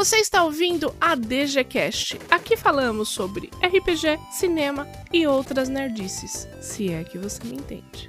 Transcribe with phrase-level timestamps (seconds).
[0.00, 2.18] Você está ouvindo a DGCast.
[2.30, 8.08] Aqui falamos sobre RPG, cinema e outras nerdices, se é que você me entende.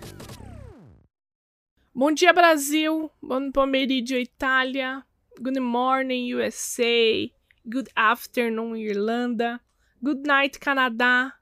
[1.94, 3.12] Bom dia, Brasil.
[3.22, 5.04] Bom pomeriggio, Itália.
[5.38, 7.30] Good morning, USA.
[7.66, 9.60] Good afternoon, Irlanda.
[10.02, 11.34] Good night, Canadá.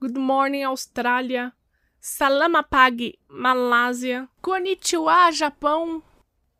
[0.00, 1.52] Good morning, Austrália.
[2.00, 4.28] Salamapag, Malásia.
[4.42, 6.02] Konnichiwa, Japão.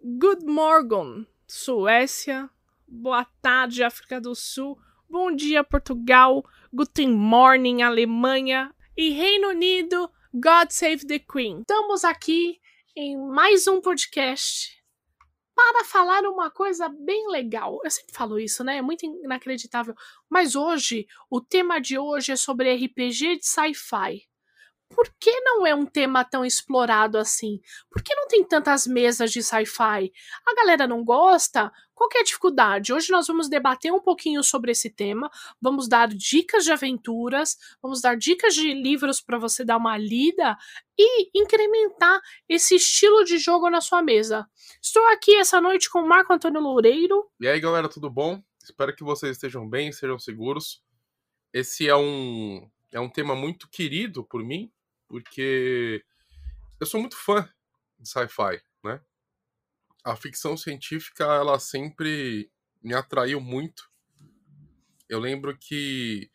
[0.01, 2.49] Good morning, Suécia.
[2.95, 4.79] Boa tarde, África do Sul.
[5.09, 6.45] Bom dia, Portugal.
[6.71, 8.71] Guten morning, Alemanha.
[8.95, 11.61] E Reino Unido, God Save the Queen.
[11.61, 12.61] Estamos aqui
[12.95, 14.79] em mais um podcast
[15.55, 17.81] para falar uma coisa bem legal.
[17.83, 18.77] Eu sempre falo isso, né?
[18.77, 19.95] É muito inacreditável.
[20.29, 24.29] Mas hoje, o tema de hoje é sobre RPG de sci-fi
[24.95, 27.61] por que não é um tema tão explorado assim?
[27.91, 30.13] Por que não tem tantas mesas de sci-fi?
[30.47, 31.73] A galera não gosta?
[32.03, 32.93] Qual é a dificuldade?
[32.93, 35.31] Hoje nós vamos debater um pouquinho sobre esse tema,
[35.61, 40.59] vamos dar dicas de aventuras, vamos dar dicas de livros para você dar uma lida
[40.99, 44.51] e incrementar esse estilo de jogo na sua mesa.
[44.83, 47.31] Estou aqui essa noite com o Marco Antônio Loureiro.
[47.39, 48.43] E aí, galera, tudo bom?
[48.65, 50.83] Espero que vocês estejam bem, sejam seguros.
[51.53, 54.73] Esse é um é um tema muito querido por mim,
[55.07, 56.05] porque
[56.81, 57.49] eu sou muito fã
[57.97, 58.61] de sci-fi?
[60.05, 62.51] A ficção científica, ela sempre
[62.83, 63.91] me atraiu muito.
[65.09, 66.31] Eu lembro que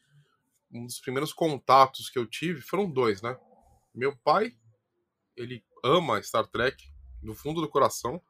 [0.72, 3.38] um dos primeiros contatos que eu tive foram dois, né?
[3.94, 4.56] Meu pai,
[5.36, 8.22] ele ama Star Trek do fundo do coração.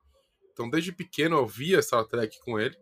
[0.51, 2.77] Então, desde pequeno eu via Star Trek com ele.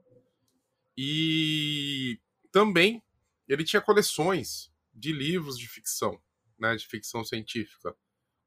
[0.98, 2.20] E
[2.52, 3.04] também
[3.48, 6.22] ele tinha coleções de livros de ficção
[6.60, 7.96] né, de ficção científica,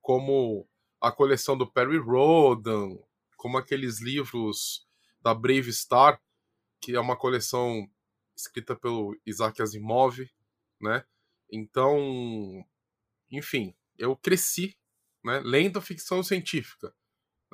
[0.01, 0.69] como
[1.01, 2.97] a coleção do Perry Rodan,
[3.39, 4.87] como aqueles livros
[5.23, 6.21] da Brave Star,
[6.81, 7.89] que é uma coleção
[8.37, 10.19] escrita pelo Isaac Asimov,
[10.81, 11.05] né?
[11.51, 12.63] Então,
[13.31, 14.77] enfim, eu cresci,
[15.25, 16.95] né, lendo ficção científica.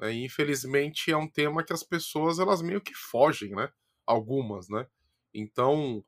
[0.00, 3.70] Né, e infelizmente é um tema que as pessoas elas meio que fogem, né?
[4.06, 4.86] Algumas, né?
[5.32, 6.04] Então,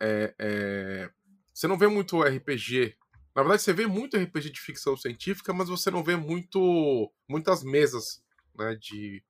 [0.00, 1.10] é, é...
[1.52, 2.96] você não vê muito RPG
[3.34, 7.62] na verdade, você vê muito RPG de ficção científica, mas você não vê muito muitas
[7.62, 8.22] mesas
[8.56, 9.22] né, de,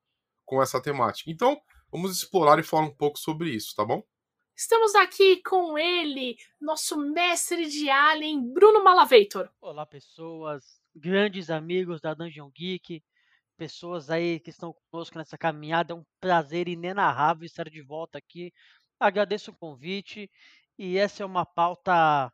[0.45, 1.31] com essa temática.
[1.31, 1.61] Então,
[1.91, 4.03] vamos explorar e falar um pouco sobre isso, tá bom?
[4.57, 9.49] Estamos aqui com ele, nosso mestre de Alien, Bruno Malavetor.
[9.61, 13.03] Olá, pessoas, grandes amigos da Dungeon Geek,
[13.57, 15.95] pessoas aí que estão conosco nessa caminhada.
[15.95, 18.53] É um prazer inenarrável estar de volta aqui.
[18.99, 20.31] Agradeço o convite
[20.79, 22.31] e essa é uma pauta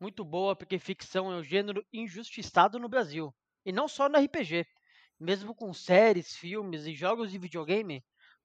[0.00, 3.34] muito boa, porque ficção é um gênero injustiçado no Brasil.
[3.64, 4.66] E não só no RPG.
[5.20, 8.02] Mesmo com séries, filmes e jogos de videogame,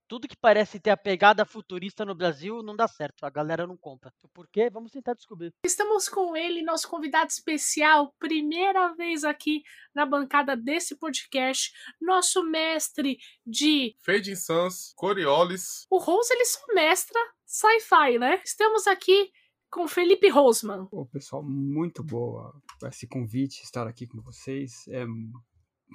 [0.07, 3.25] tudo que parece ter a pegada futurista no Brasil não dá certo.
[3.25, 4.13] A galera não compra.
[4.33, 4.69] Por quê?
[4.69, 5.53] Vamos tentar descobrir.
[5.65, 9.63] Estamos com ele, nosso convidado especial, primeira vez aqui
[9.95, 15.87] na bancada desse podcast, nosso mestre de Fade Suns, Coriolis.
[15.89, 18.41] O Rose ele só mestra sci-fi, né?
[18.43, 19.31] Estamos aqui
[19.71, 20.85] com Felipe Rosman.
[20.85, 22.53] Pô, pessoal, muito boa
[22.83, 24.87] esse convite, estar aqui com vocês.
[24.89, 25.05] É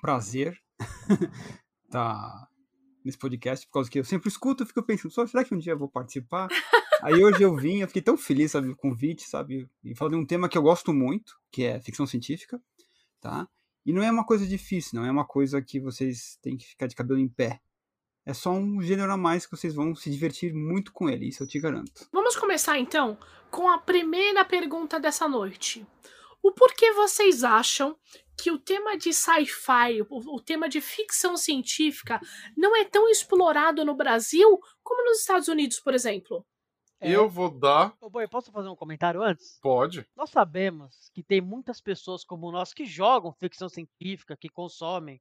[0.01, 1.19] prazer estar
[1.91, 2.49] tá
[3.05, 5.59] nesse podcast, por causa que eu sempre escuto e fico pensando, só será que um
[5.59, 6.49] dia eu vou participar?
[7.03, 10.21] Aí hoje eu vim, eu fiquei tão feliz, sabe, o convite, sabe, e falando de
[10.21, 12.61] um tema que eu gosto muito, que é ficção científica,
[13.21, 13.49] tá?
[13.87, 16.87] E não é uma coisa difícil, não é uma coisa que vocês têm que ficar
[16.87, 17.61] de cabelo em pé
[18.25, 21.43] é só um gênero a mais que vocês vão se divertir muito com ele, isso
[21.43, 22.07] eu te garanto.
[22.13, 23.19] Vamos começar então
[23.51, 25.87] com a primeira pergunta dessa noite.
[26.43, 27.97] O porquê vocês acham
[28.37, 32.21] que o tema de sci-fi, o, tema de ficção científica,
[32.57, 36.47] não é tão explorado no Brasil como nos Estados Unidos, por exemplo?
[36.99, 37.11] É.
[37.11, 37.95] Eu vou dar.
[38.01, 39.59] Ô, Boi, posso fazer um comentário antes?
[39.61, 40.07] Pode.
[40.17, 45.21] Nós sabemos que tem muitas pessoas como nós que jogam ficção científica, que consomem,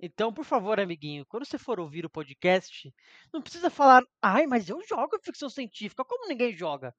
[0.00, 2.94] então, por favor, amiguinho, quando você for ouvir o podcast,
[3.32, 6.94] não precisa falar, ai, mas eu jogo ficção científica, como ninguém joga?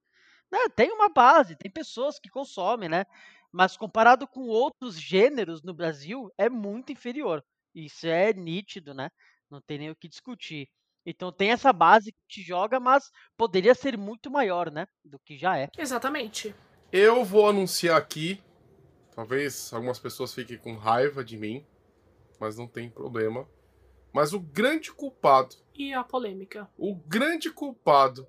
[0.52, 0.60] Né?
[0.76, 3.06] Tem uma base, tem pessoas que consomem, né?
[3.52, 7.44] Mas comparado com outros gêneros no Brasil, é muito inferior.
[7.74, 9.10] Isso é nítido, né?
[9.50, 10.68] Não tem nem o que discutir.
[11.06, 14.86] Então tem essa base que te joga, mas poderia ser muito maior, né?
[15.04, 15.70] Do que já é.
[15.78, 16.54] Exatamente.
[16.92, 18.44] Eu vou anunciar aqui.
[19.16, 21.66] Talvez algumas pessoas fiquem com raiva de mim
[22.40, 23.48] mas não tem problema.
[24.14, 25.56] Mas o grande culpado.
[25.76, 26.70] E a polêmica.
[26.78, 28.28] O grande culpado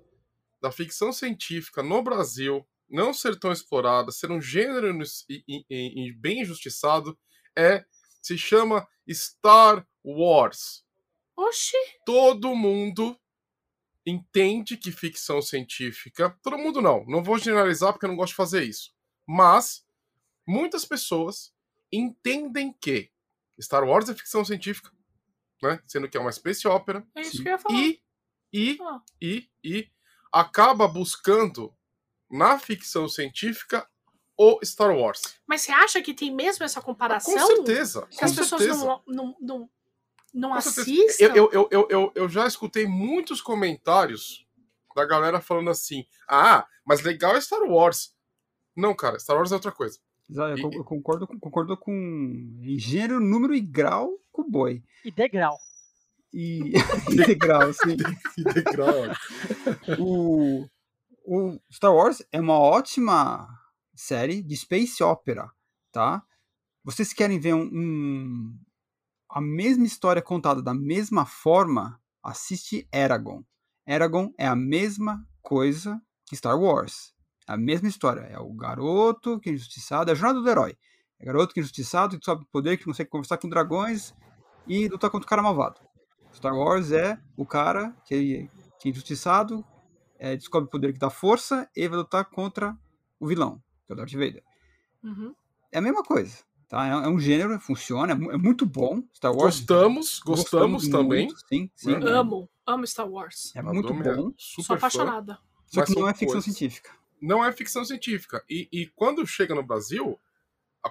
[0.61, 4.87] da ficção científica no Brasil não ser tão explorada, ser um gênero
[5.29, 7.17] e, e, e bem injustiçado,
[7.57, 7.85] é.
[8.21, 10.85] Se chama Star Wars.
[11.35, 11.75] Oxi!
[12.05, 13.19] Todo mundo
[14.05, 16.37] entende que ficção científica.
[16.43, 18.93] Todo mundo não, não vou generalizar porque eu não gosto de fazer isso.
[19.27, 19.83] Mas
[20.47, 21.51] muitas pessoas
[21.91, 23.11] entendem que
[23.59, 24.91] Star Wars é ficção científica,
[25.61, 25.81] né?
[25.87, 27.05] Sendo que é uma space opera.
[27.15, 27.79] É isso que eu ia falar.
[27.79, 28.01] E,
[28.53, 29.01] e, Ah.
[29.21, 29.89] e, e
[30.31, 31.75] acaba buscando
[32.31, 33.87] na ficção científica
[34.37, 35.21] o Star Wars.
[35.45, 37.33] Mas você acha que tem mesmo essa comparação?
[37.33, 38.07] Com certeza.
[38.09, 38.85] Que com as pessoas certeza.
[38.85, 39.69] não, não, não,
[40.33, 40.81] não certeza.
[40.81, 41.23] assistam?
[41.35, 44.45] Eu, eu, eu, eu, eu, já escutei muitos comentários
[44.95, 48.15] da galera falando assim: ah, mas legal é Star Wars.
[48.75, 49.99] Não, cara, Star Wars é outra coisa.
[50.29, 54.81] E- Eu, eu concordo, com- concordo com em gênero, número e grau com o boi.
[55.03, 55.57] E degrau.
[56.33, 56.71] E
[57.11, 57.97] integral, sim.
[58.39, 58.95] Integral.
[59.99, 60.65] O,
[61.25, 63.47] o Star Wars é uma ótima
[63.95, 65.51] série de space opera,
[65.91, 66.23] tá?
[66.83, 68.59] Vocês querem ver um, um-
[69.29, 71.99] a mesma história contada da mesma forma?
[72.23, 73.43] Assiste Eragon.
[73.87, 77.13] Eragon é a mesma coisa que Star Wars.
[77.47, 78.21] É a mesma história.
[78.21, 80.77] É o garoto que é injustiçado, é a jornada do herói.
[81.19, 84.13] É garoto que é injustiçado, que sobe poder, que consegue conversar com dragões
[84.67, 85.79] e lutar contra o cara malvado.
[86.33, 89.65] Star Wars é o cara que, que é injustiçado,
[90.21, 92.77] é, descobre o poder que dá força e vai lutar contra
[93.19, 94.43] o vilão, que é o Darth Vader.
[95.03, 95.33] Uhum.
[95.71, 96.37] É a mesma coisa,
[96.69, 96.85] tá?
[96.87, 99.01] É, é um gênero, funciona, é, é muito bom.
[99.15, 99.57] Star Wars.
[99.59, 101.25] Gostamos, gostamos, também.
[101.25, 101.93] muito, sim, sim.
[101.95, 103.51] é- Amo, amo Star Wars.
[103.55, 104.73] É muito Adoro, bom, Super Sou fã.
[104.75, 105.39] apaixonada.
[105.65, 106.43] só mas que não é ficção coisas.
[106.43, 106.91] científica.
[107.19, 108.43] Não é ficção científica.
[108.47, 110.19] E, e quando chega no Brasil,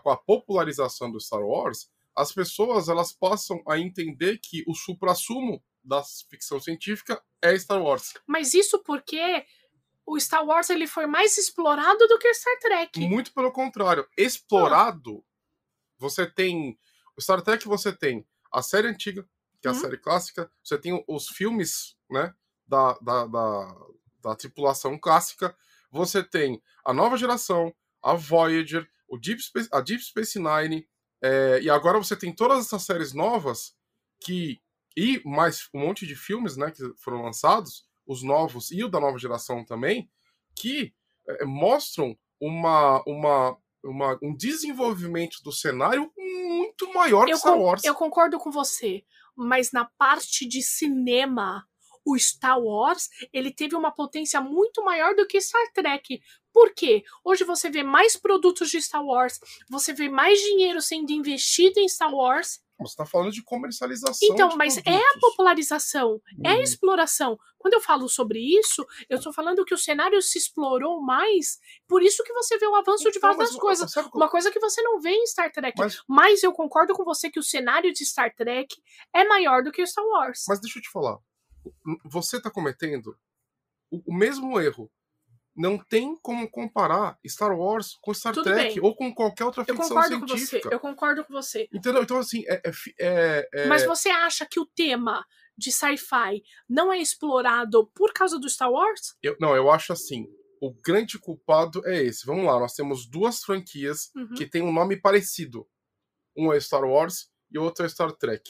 [0.03, 5.63] com a popularização do Star Wars, as pessoas elas passam a entender que o suprassumo
[5.83, 8.15] da ficção científica é Star Wars.
[8.27, 9.45] Mas isso porque
[10.07, 13.01] o Star Wars ele foi mais explorado do que Star Trek.
[13.09, 14.07] Muito pelo contrário.
[14.17, 15.25] Explorado,
[15.99, 16.79] você tem.
[17.17, 19.29] O Star Trek você tem a série antiga,
[19.61, 19.81] que é a Uhum.
[19.81, 22.35] série clássica, você tem os filmes, né?
[22.67, 23.77] Da, da, da,
[24.23, 25.57] da tripulação clássica,
[25.91, 30.89] você tem a nova geração, a Voyager, o Deep Space, a Deep Space Nine,
[31.23, 33.75] é, e agora você tem todas essas séries novas
[34.21, 34.59] que.
[34.97, 36.71] E mais um monte de filmes, né?
[36.71, 40.11] Que foram lançados, os novos e o da nova geração também,
[40.57, 40.93] que
[41.29, 47.61] é, mostram uma, uma, uma, um desenvolvimento do cenário muito maior que Eu, Star con-
[47.63, 47.85] Wars.
[47.85, 49.05] eu concordo com você,
[49.37, 51.65] mas na parte de cinema,
[52.05, 56.21] o Star Wars ele teve uma potência muito maior do que Star Trek.
[56.53, 57.05] Por quê?
[57.23, 59.39] Hoje você vê mais produtos de Star Wars,
[59.69, 62.61] você vê mais dinheiro sendo investido em Star Wars.
[62.81, 64.17] Você está falando de comercialização.
[64.33, 65.21] Então, de mas é a produtos.
[65.21, 66.61] popularização, é a Uhum.
[66.63, 67.39] exploração.
[67.59, 72.03] Quando eu falo sobre isso, eu estou falando que o cenário se explorou mais, por
[72.03, 73.95] isso que você vê o avanço de Então, várias mas, coisas.
[74.15, 75.79] Uma coisa que você não vê em Star Trek.
[75.79, 78.75] Mas- Mas eu concordo com você que o cenário de Star Trek
[79.15, 80.45] é maior do que o Star Wars.
[80.49, 81.19] Mas deixa eu te falar.
[82.07, 83.15] Você está cometendo
[83.91, 84.91] o mesmo erro.
[85.61, 88.83] Não tem como comparar Star Wars com Star Tudo Trek bem.
[88.83, 90.37] ou com qualquer outra eu ficção concordo com você.
[90.47, 90.69] científica.
[90.75, 91.69] Eu concordo com você.
[91.73, 92.03] Entendeu?
[92.03, 95.25] Então, assim, é, é é- é- Mas você acha que o tema
[95.59, 99.15] de sci-fi não é explorado por causa do Star Wars?
[99.23, 100.27] eu- não, eu acho assim.
[100.63, 102.25] O grande culpado é esse.
[102.27, 104.35] Vamos lá, nós temos duas franquias Uhum.
[104.35, 105.67] que têm um nome parecido.
[106.37, 108.43] Um é Star Wars e o outro é Star Trek.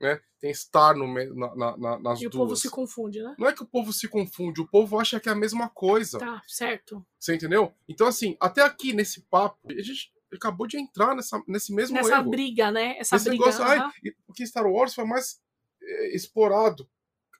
[0.00, 0.18] Né?
[0.40, 2.42] Tem Star no na, na- na- nas E o duas.
[2.42, 3.34] povo se confunde, né?
[3.38, 6.18] Não é que o povo se confunde, o povo acha que é a mesma coisa.
[6.18, 7.04] Tá, certo.
[7.18, 7.74] Você entendeu?
[7.86, 12.16] Então, assim, até aqui nesse papo, a gente acabou de entrar nessa, nesse mesmo Nessa
[12.16, 12.30] erro.
[12.30, 12.96] briga, né?
[12.98, 13.44] Essa Esse briga.
[13.44, 13.92] negócio, ai, aham.
[14.02, 15.38] e- porque Star Wars foi mais
[15.82, 16.88] é, explorado.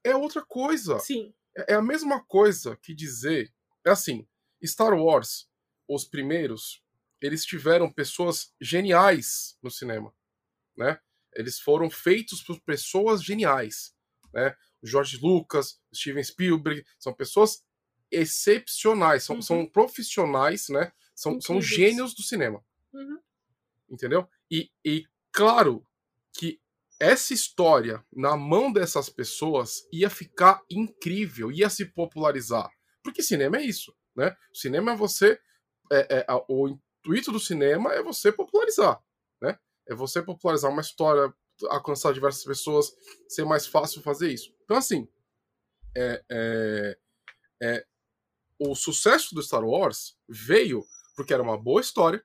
[0.05, 0.99] É outra coisa.
[0.99, 1.33] Sim.
[1.57, 3.50] É é a mesma coisa que dizer.
[3.87, 4.26] É assim,
[4.64, 5.49] Star Wars,
[5.88, 6.83] os primeiros,
[7.23, 10.12] eles tiveram pessoas geniais no cinema,
[10.76, 11.00] né?
[11.35, 13.95] Eles foram feitos por pessoas geniais,
[14.33, 14.55] né?
[14.83, 17.63] O George Lucas, Steven Spielberg, são pessoas
[18.11, 19.43] excepcionais, são, Uhum.
[19.43, 20.93] são profissionais, né?
[21.15, 23.19] São, são gênios do cinema, Uhum.
[23.91, 24.27] entendeu?
[24.51, 25.87] E, e claro
[26.33, 26.61] que
[26.99, 32.71] essa história na mão dessas pessoas ia ficar incrível, ia se popularizar.
[33.03, 34.37] Porque cinema é isso, né?
[34.53, 35.39] O cinema é você.
[35.93, 39.03] é- é- o intuito do cinema é você popularizar?
[39.91, 41.35] É você popularizar uma história,
[41.69, 42.95] alcançar diversas pessoas,
[43.29, 44.55] ser mais fácil fazer isso.
[44.65, 45.09] Então, assim,
[45.97, 46.99] é, é-
[47.63, 47.87] é,
[48.59, 50.85] o sucesso do Star Wars veio
[51.17, 52.25] porque era uma boa história,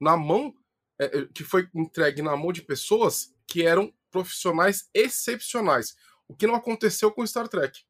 [0.00, 0.52] na mão
[0.98, 5.94] é, é, que foi entregue na mão de pessoas que eram profissionais excepcionais.
[6.26, 7.80] O que não aconteceu com Star Trek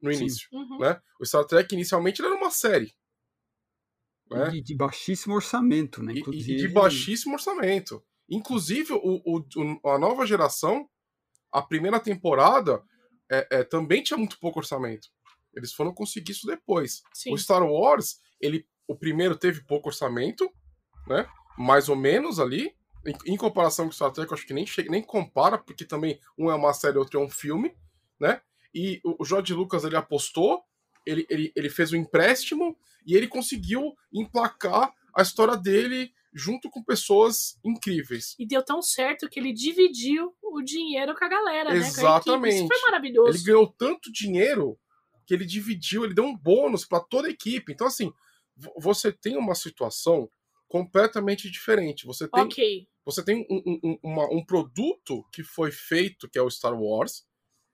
[0.00, 0.48] no início.
[0.52, 0.78] Uhum.
[0.78, 1.00] Né?
[1.20, 2.94] O Star Trek inicialmente era uma série.
[4.30, 4.50] Né?
[4.50, 6.12] De, de baixíssimo orçamento, né?
[6.14, 6.52] E- Inclusive.
[6.52, 8.04] E, de baixíssimo orçamento.
[8.28, 10.88] Inclusive, o, o- a nova geração,
[11.52, 12.82] a primeira temporada,
[13.30, 15.08] é, é, também tinha muito pouco orçamento.
[15.54, 17.02] Eles foram conseguir isso depois.
[17.14, 17.32] Sim.
[17.32, 20.50] O Star Wars, ele, o primeiro teve pouco orçamento,
[21.06, 21.28] né?
[21.56, 22.76] Mais ou menos ali.
[23.06, 25.84] Em, em comparação com o Star Trek, eu acho que nem chega, nem compara, porque
[25.84, 27.74] também um é uma série, outro é um filme,
[28.20, 28.40] né?
[28.74, 30.62] E o, o George Lucas ele apostou,
[31.06, 36.82] ele, ele, ele fez um empréstimo e ele conseguiu emplacar a história dele junto com
[36.84, 38.34] pessoas incríveis.
[38.38, 41.76] E deu tão certo que ele dividiu o dinheiro com a galera, né?
[41.76, 41.98] A equipe.
[42.00, 42.56] Exatamente.
[42.56, 43.38] Isso foi maravilhoso.
[43.38, 44.78] Ele ganhou tanto dinheiro
[45.26, 47.72] que ele dividiu, ele deu um bônus para toda a equipe.
[47.72, 48.10] Então, assim,
[48.56, 50.30] vo- você tem uma situação
[50.66, 52.06] completamente diferente.
[52.06, 52.86] Você tem, Ok.
[53.04, 56.78] você tem um, um- um- uma- um produto que foi feito, que é o Star
[56.78, 57.26] Wars.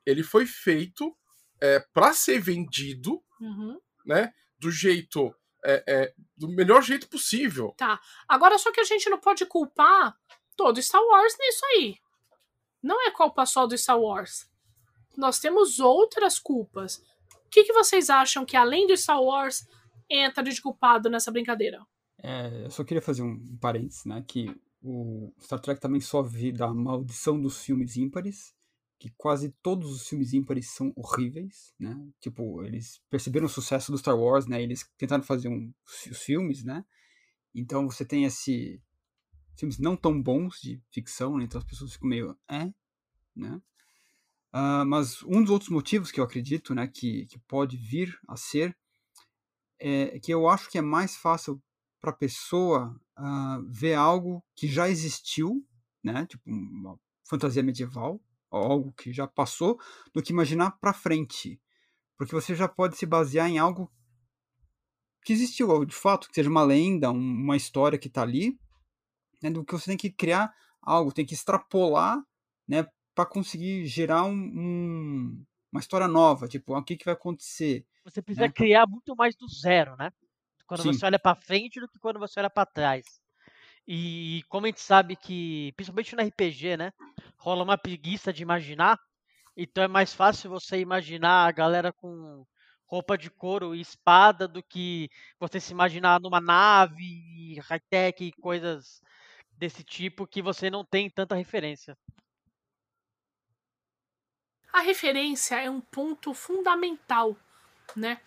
[0.06, 1.14] Ele foi feito
[1.60, 3.78] é, para ser vendido, Uhum.
[4.04, 4.32] né?
[4.58, 5.32] Do jeito.
[5.64, 7.74] É, é, do melhor jeito possível.
[8.28, 10.16] Agora, só que a gente não pode culpar
[10.56, 11.96] todo Star Wars nisso aí.
[12.82, 14.48] Não é culpa só do Star Wars.
[15.16, 16.96] Nós temos outras culpas.
[17.46, 19.66] O que, que vocês acham que, além do Star Wars,
[20.10, 21.84] entra de culpado nessa brincadeira?
[22.22, 24.22] É, eu só queria fazer um parênteses, né?
[24.26, 28.54] Que o Star Trek também sofre da maldição dos filmes ímpares,
[28.98, 31.96] que quase todos os filmes ímpares são horríveis, né?
[32.20, 34.62] Tipo, eles perceberam o sucesso do Star Wars, né?
[34.62, 35.72] Eles tentaram fazer um,
[36.10, 36.84] os filmes, né?
[37.54, 38.80] Então você tem esse
[39.56, 41.44] filmes não tão bons de ficção, né?
[41.44, 42.72] Então as pessoas ficam meio, é,
[43.36, 43.60] né?
[44.56, 48.36] Ah, mas um dos outros motivos que eu acredito, né, que, que pode vir a
[48.36, 48.76] ser,
[49.80, 51.60] é que eu acho que é mais fácil
[52.00, 55.66] para a pessoa ah, ver algo que já existiu,
[56.04, 56.96] né, tipo uma
[57.28, 58.22] fantasia medieval,
[58.56, 59.78] algo que já passou,
[60.12, 61.60] do que imaginar para frente,
[62.16, 63.90] porque você já pode se basear em algo
[65.24, 68.58] que existiu, de fato, que seja uma lenda, um- uma história que está ali,
[69.42, 72.22] né, do que você tem que criar algo, tem que extrapolar,
[72.68, 77.86] né, para conseguir gerar um, um- uma história nova, tipo, o que, que vai acontecer.
[78.04, 78.52] Você precisa né?
[78.52, 80.10] criar muito mais do zero, né?
[80.66, 80.92] Quando Sim.
[80.92, 83.04] você olha pra frente do que quando você olha pra trás.
[83.86, 86.92] E como a gente sabe que, principalmente no RPG, né?
[87.38, 88.98] Rola uma preguiça de imaginar.
[89.56, 92.44] Então é mais fácil você imaginar a galera com
[92.86, 99.00] roupa de couro e espada do que você se imaginar numa nave, high-tech e coisas
[99.58, 101.96] desse tipo que você não tem tanta referência.
[104.72, 107.36] A referência é um ponto fundamental,
[107.94, 108.20] né?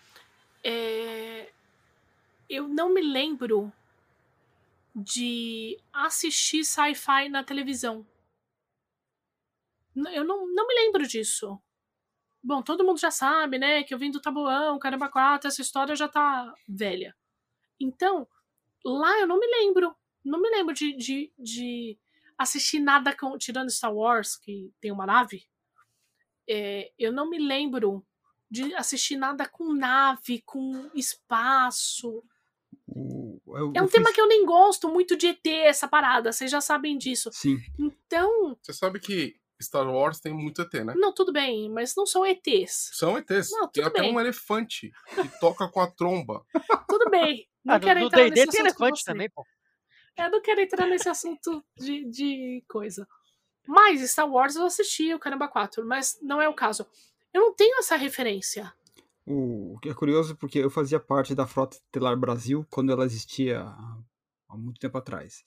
[0.64, 1.50] É,
[2.48, 3.72] Eu não me lembro
[5.02, 8.06] de assistir sci-fi na televisão.
[10.12, 11.60] Eu não, não me lembro disso.
[12.42, 13.82] Bom, todo mundo já sabe, né?
[13.82, 17.16] Que eu vim do Tabuão, Caramba 4, essa história já tá velha.
[17.80, 18.28] Então,
[18.84, 19.94] lá eu não me lembro.
[20.24, 21.98] Não me lembro de, de, de
[22.36, 25.46] assistir nada com, tirando Star Wars, que tem uma nave.
[26.48, 28.06] É, eu não me lembro
[28.50, 32.22] de assistir nada com nave, com espaço.
[33.00, 36.32] O- eu- É um tema fiz- que eu nem gosto muito de ET, essa parada,
[36.32, 37.30] vocês já sabem disso.
[37.32, 40.94] Sim, Então, Você sabe que Star Wars tem muito ET, né?
[40.96, 42.90] não, tudo bem, mas não são ETs.
[42.94, 43.50] São ETs.
[43.50, 44.14] Não, tem até bem.
[44.14, 46.44] um elefante que toca com a tromba.
[46.88, 47.48] Tudo bem.
[47.64, 49.44] Não Ah, quero no entrar nesse D&D tem elefante também, pô.
[50.16, 53.06] Eu não quero entrar nesse assunto de, de coisa.
[53.66, 56.86] Mas Star Wars eu assisti o Caramba 4, mas não é o caso.
[57.34, 58.72] Eu não tenho essa referência.
[59.30, 63.60] O que é curioso porque eu fazia parte da Frota Estelar Brasil quando ela existia
[63.62, 63.98] há-
[64.48, 65.44] há muito tempo atrás.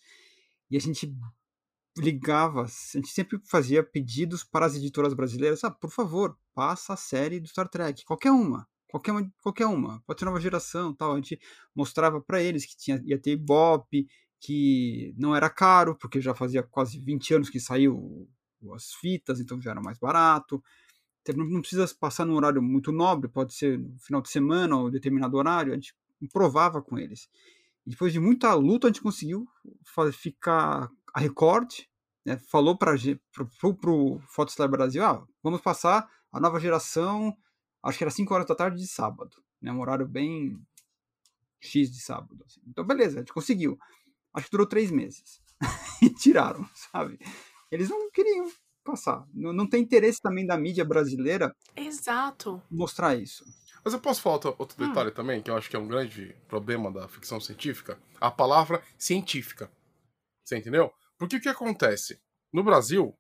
[0.69, 1.11] E a gente
[1.97, 6.97] ligava, a gente sempre fazia pedidos para as editoras brasileiras, ah, por favor, passa a
[6.97, 11.13] série do Star Trek, qualquer uma, qualquer uma, qualquer uma, pode ser nova geração, tal.
[11.13, 11.39] A gente
[11.75, 14.07] mostrava para eles que tinha ia ter Ibope,
[14.39, 18.29] que não era caro, porque já fazia quase 20 anos que saiu
[18.75, 20.63] as fitas, então já era mais barato.
[21.35, 25.37] Não precisa passar num horário muito nobre, pode ser no final de semana ou determinado
[25.37, 25.93] horário, a gente
[26.31, 27.29] provava com eles.
[27.85, 29.47] E depois de muita luta, a gente conseguiu
[30.13, 31.71] ficar a Record,
[32.25, 32.95] né, falou para
[33.79, 37.35] pro Photostar Brasil, ah, vamos passar a nova geração,
[37.83, 40.59] acho que era 5 horas da tarde de sábado, né, um horário bem
[41.59, 42.43] X de sábado.
[42.45, 42.61] assim.
[42.67, 43.77] Então, beleza, a gente conseguiu.
[44.33, 45.41] Acho que durou três meses.
[46.01, 47.19] e tiraram, sabe?
[47.69, 48.49] Eles não queriam
[48.83, 49.25] passar.
[49.33, 52.61] Não, não tem interesse também da mídia brasileira Exato.
[52.69, 53.43] mostrar isso.
[53.83, 54.87] Mas eu posso falar outro, outro Hum.
[54.87, 57.99] detalhe também, que eu acho que é um grande problema da ficção científica?
[58.19, 59.71] A palavra científica.
[60.43, 60.91] Você entendeu?
[61.17, 62.19] Porque o que acontece?
[62.53, 63.17] No Brasil,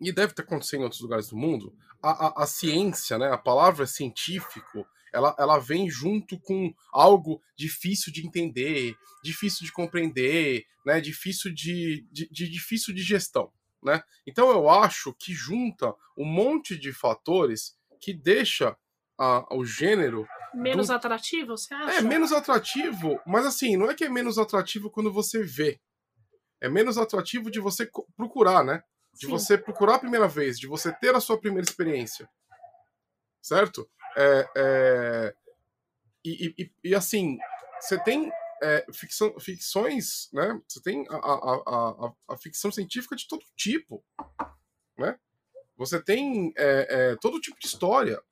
[0.00, 3.38] e deve ter acontecido em outros lugares do mundo, a, a, a ciência, né, a
[3.38, 11.00] palavra científico, ela, ela vem junto com algo difícil de entender, difícil de compreender, né,
[11.00, 13.52] difícil de, de, de- difícil de gestão.
[13.82, 14.02] Né?
[14.26, 18.76] Então eu acho que junta um monte de fatores que deixa
[19.18, 21.98] a, o gênero Menos do- atrativo, você acha?
[21.98, 25.80] é menos atrativo, mas assim, não é que é menos atrativo quando você vê.
[26.60, 28.82] É menos atrativo de você procurar, né?
[29.14, 29.32] De Sim.
[29.32, 32.28] você procurar a primeira vez, de você ter a sua primeira experiência.
[33.40, 33.88] Certo?
[34.16, 35.34] É, é,
[36.24, 37.38] e- e- e, assim,
[37.80, 38.30] você tem
[38.62, 40.60] é, ficção, ficções, né?
[40.68, 44.04] Você tem a, a, a, a- ficção científica de todo tipo,
[44.96, 45.18] né?
[45.76, 48.22] Você tem é, é, todo tipo de história,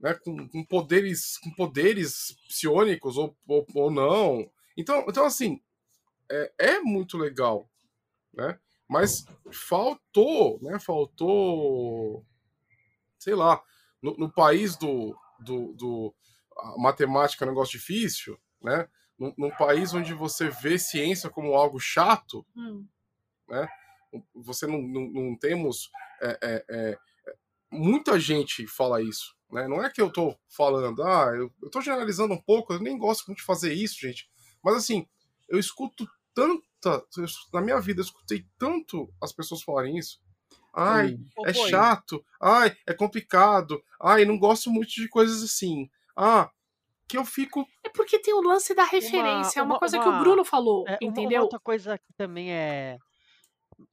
[0.00, 0.14] né?
[0.14, 4.50] Com, com poderes, com poderes psionicos ou, ou, ou não.
[4.76, 5.60] Então, então assim,
[6.30, 7.68] é, é muito legal,
[8.32, 8.58] né?
[8.88, 10.78] Mas faltou, né?
[10.78, 12.24] Faltou,
[13.18, 13.62] sei lá,
[14.00, 16.14] no, no país do, do, do
[16.78, 18.88] matemática é um negócio difícil, né?
[19.18, 22.86] Num, num país onde você vê ciência como algo chato, Hum.
[24.34, 25.90] você não, não, não temos.
[26.22, 26.98] é, é, é,
[27.70, 29.34] muita gente fala isso.
[29.50, 29.68] Né?
[29.68, 32.98] Não é que eu tô falando, ah, eu, eu tô generalizando um pouco, eu nem
[32.98, 34.28] gosto muito de fazer isso, gente.
[34.62, 35.06] Mas assim,
[35.48, 36.62] eu escuto tanta.
[37.16, 40.20] eu- Na minha vida, eu escutei tanto as pessoas falarem isso.
[40.74, 45.88] Ai, Ô, é chato, ai, é complicado, ai, não gosto muito de coisas assim.
[46.16, 46.50] Ah,
[47.08, 47.66] que eu fico.
[47.84, 50.44] É porque tem o lance da referência, é uma, uma- coisa que o uma- Bruno
[50.44, 51.42] falou, É, uma- uma, entendeu?
[51.42, 52.96] outra coisa que também é.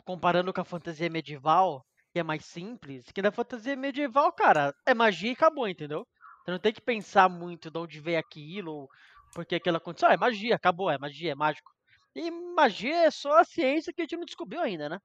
[0.06, 4.94] Comparando com a fantasia medieval, que é mais simples, que na fantasia medieval, cara, é
[4.94, 6.06] magia e acabou, entendeu?
[6.44, 8.88] Você não tem que pensar muito de onde veio aquilo,
[9.34, 10.10] porque aquilo aconteceu.
[10.10, 11.72] Ah, é magia, acabou, é magia, é mágico.
[12.16, 15.00] E magia é só a ciência que a gente não descobriu ainda, né?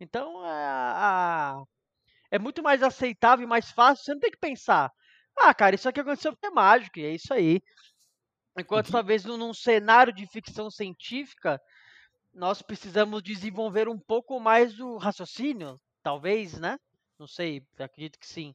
[0.00, 1.62] Então a, a-
[2.30, 4.04] é muito mais aceitável e mais fácil.
[4.04, 4.90] Você não tem que pensar.
[5.38, 7.60] Ah, cara, isso aqui aconteceu porque é mágico, e é isso aí.
[8.58, 8.92] Enquanto Uhum.
[8.92, 11.60] talvez num, cenário de ficção científica,
[12.34, 16.78] nós precisamos desenvolver um pouco mais o raciocínio, talvez, né?
[17.18, 18.54] Não sei, acredito que sim.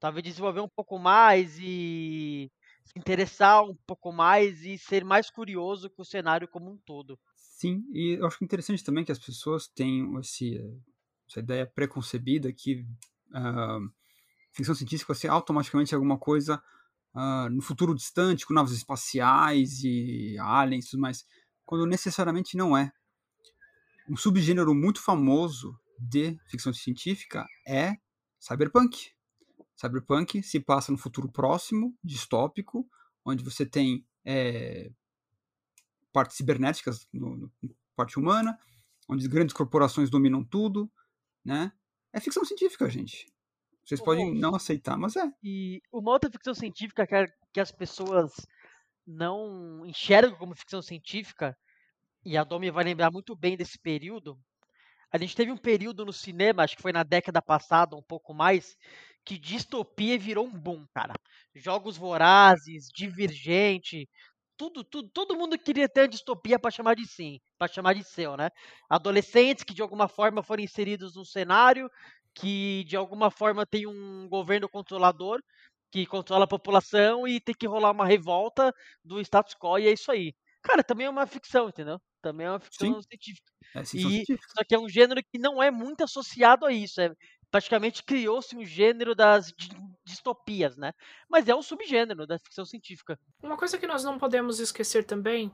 [0.00, 2.50] Talvez desenvolver um pouco mais e
[2.84, 7.18] se interessar um pouco mais e ser mais curioso com o cenário como um todo.
[7.36, 10.58] Sim, e eu acho interessante também que as pessoas tenham esse,
[11.28, 12.86] essa ideia preconcebida que
[13.34, 13.78] ah,
[14.60, 16.62] ficção científica ser automaticamente alguma coisa
[17.14, 21.24] ah, no futuro distante, com naves espaciais e aliens e tudo mais,
[21.64, 22.92] quando necessariamente não é.
[24.08, 27.96] Um subgênero muito famoso de ficção científica é
[28.38, 29.12] cyberpunk.
[29.76, 32.88] Cyberpunk se passa no futuro próximo, distópico,
[33.24, 34.90] onde você tem eh,
[36.12, 37.52] partes cibernéticas no, no-
[37.94, 38.58] parte humana,
[39.08, 40.90] onde grandes corporações dominam tudo,
[41.44, 41.72] né?
[42.12, 43.29] É ficção científica, gente.
[43.90, 45.28] Vocês podem não aceitar, mas é.
[45.42, 48.30] E uma outra ficção científica que, a- que as pessoas
[49.06, 51.56] não enxergam como ficção científica,
[52.24, 54.38] e a Domi vai lembrar muito bem desse período.
[55.12, 58.34] A gente teve um período no cinema, acho que foi na década passada, um pouco
[58.34, 58.76] mais,
[59.24, 61.14] que distopia virou um boom, cara.
[61.54, 64.08] Jogos vorazes, divergente,
[64.56, 68.04] tudo, tudo, todo mundo queria ter a distopia para chamar de sim, para chamar de
[68.04, 68.50] seu, né?
[68.90, 71.90] Adolescentes que de alguma forma foram inseridos num cenário
[72.34, 75.40] que de alguma forma tem um governo controlador
[75.92, 78.72] que controla a população e tem que rolar uma revolta
[79.04, 80.34] do status quo e é isso aí.
[80.62, 81.98] Cara, também é uma ficção, entendeu?
[82.22, 83.50] Também é uma ficção científica.
[83.74, 84.46] É ficção E- científica.
[84.56, 87.00] Só que é um gênero que não é muito associado a isso.
[87.00, 87.12] É,
[87.50, 89.70] praticamente criou-se um gênero das di-
[90.04, 90.92] distopias, né?
[91.28, 93.18] Mas é um subgênero da ficção científica.
[93.42, 95.50] Uma coisa que nós não podemos esquecer também,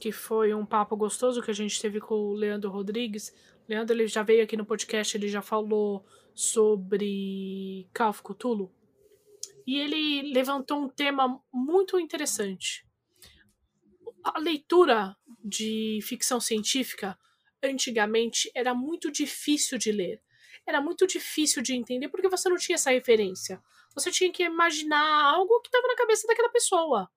[0.00, 3.34] que foi um papo gostoso que a gente teve com o Leandro Rodrigues.
[3.68, 8.72] Leandro ele já veio aqui no podcast, ele já falou sobre Call Cthulhu.
[9.66, 12.86] E ele levantou um tema muito interessante.
[14.22, 17.18] A leitura de ficção científica
[17.62, 20.22] antigamente era muito difícil de ler.
[20.66, 23.62] Era muito difícil de entender porque você não tinha essa referência.
[23.94, 27.10] Você tinha que imaginar algo que estava na cabeça daquela pessoa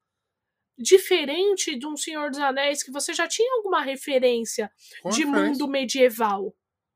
[0.77, 5.67] diferente de um Senhor dos Anéis que você já tinha alguma referência Qual de mundo
[5.67, 6.53] medieval.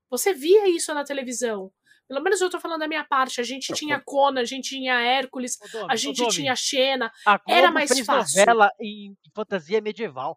[0.09, 1.71] Você via isso na televisão.
[2.07, 3.39] Pelo menos eu tô falando da minha parte.
[3.39, 7.11] A gente tinha Conan, a gente tinha Hércules, Domi, a gente Domi, tinha Xena.
[7.25, 8.39] a Globo era mais fez fácil.
[8.39, 10.35] novela em fantasia medieval.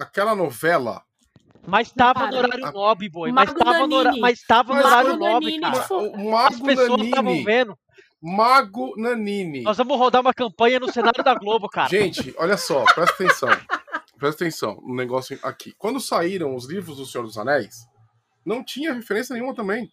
[0.00, 1.02] Aquela novela.
[1.66, 2.30] Mas tava Para.
[2.30, 3.32] no horário A- nobre, boy.
[3.32, 5.86] Mas Mago tava, no, mas tava no horário nobre, cara.
[5.92, 7.76] O As Mago pessoas estavam vendo.
[8.20, 9.62] Mago Nanini.
[9.62, 11.88] Nós vamos rodar uma campanha no cenário da Globo, cara.
[11.88, 13.48] Gente, olha só, presta atenção.
[14.18, 15.72] Presta atenção no negócio aqui.
[15.78, 17.76] Quando saíram os livros do Senhor dos Anéis,
[18.44, 19.88] não tinha referência nenhuma também.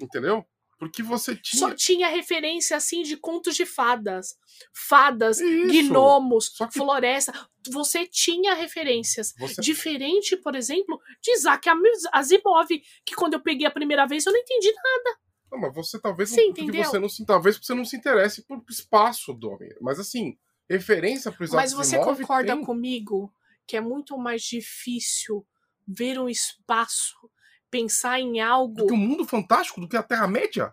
[0.00, 0.44] Entendeu?
[0.78, 1.60] Porque você tinha.
[1.60, 4.36] Só tinha referência assim de contos de fadas.
[4.74, 5.88] Fadas, Isso.
[5.88, 7.32] gnomos, que- floresta.
[7.70, 9.32] Você tinha referências.
[9.38, 9.62] Você...
[9.62, 11.68] Diferente, por exemplo, de Isaac
[12.12, 12.66] Asimov,
[13.06, 15.18] que quando eu peguei a primeira vez eu não entendi nada.
[15.52, 17.96] Não, mas você talvez Você não, porque você não se, talvez porque você não se
[17.96, 19.68] interesse por espaço do homem.
[19.82, 20.38] Mas assim,
[20.68, 22.64] referência pro Isaac Mas você concorda tem.
[22.64, 23.30] comigo
[23.66, 25.46] que é muito mais difícil
[25.86, 27.30] ver um espaço,
[27.70, 28.74] pensar em algo.
[28.74, 30.72] do que o mundo fantástico, do que a Terra-média?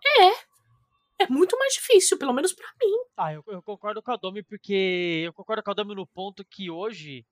[1.19, 2.95] É muito mais difícil, pelo menos pra mim.
[3.17, 6.45] Ah, eu, eu concordo com a Domi, porque eu concordo com a Domi no ponto
[6.45, 7.25] que hoje,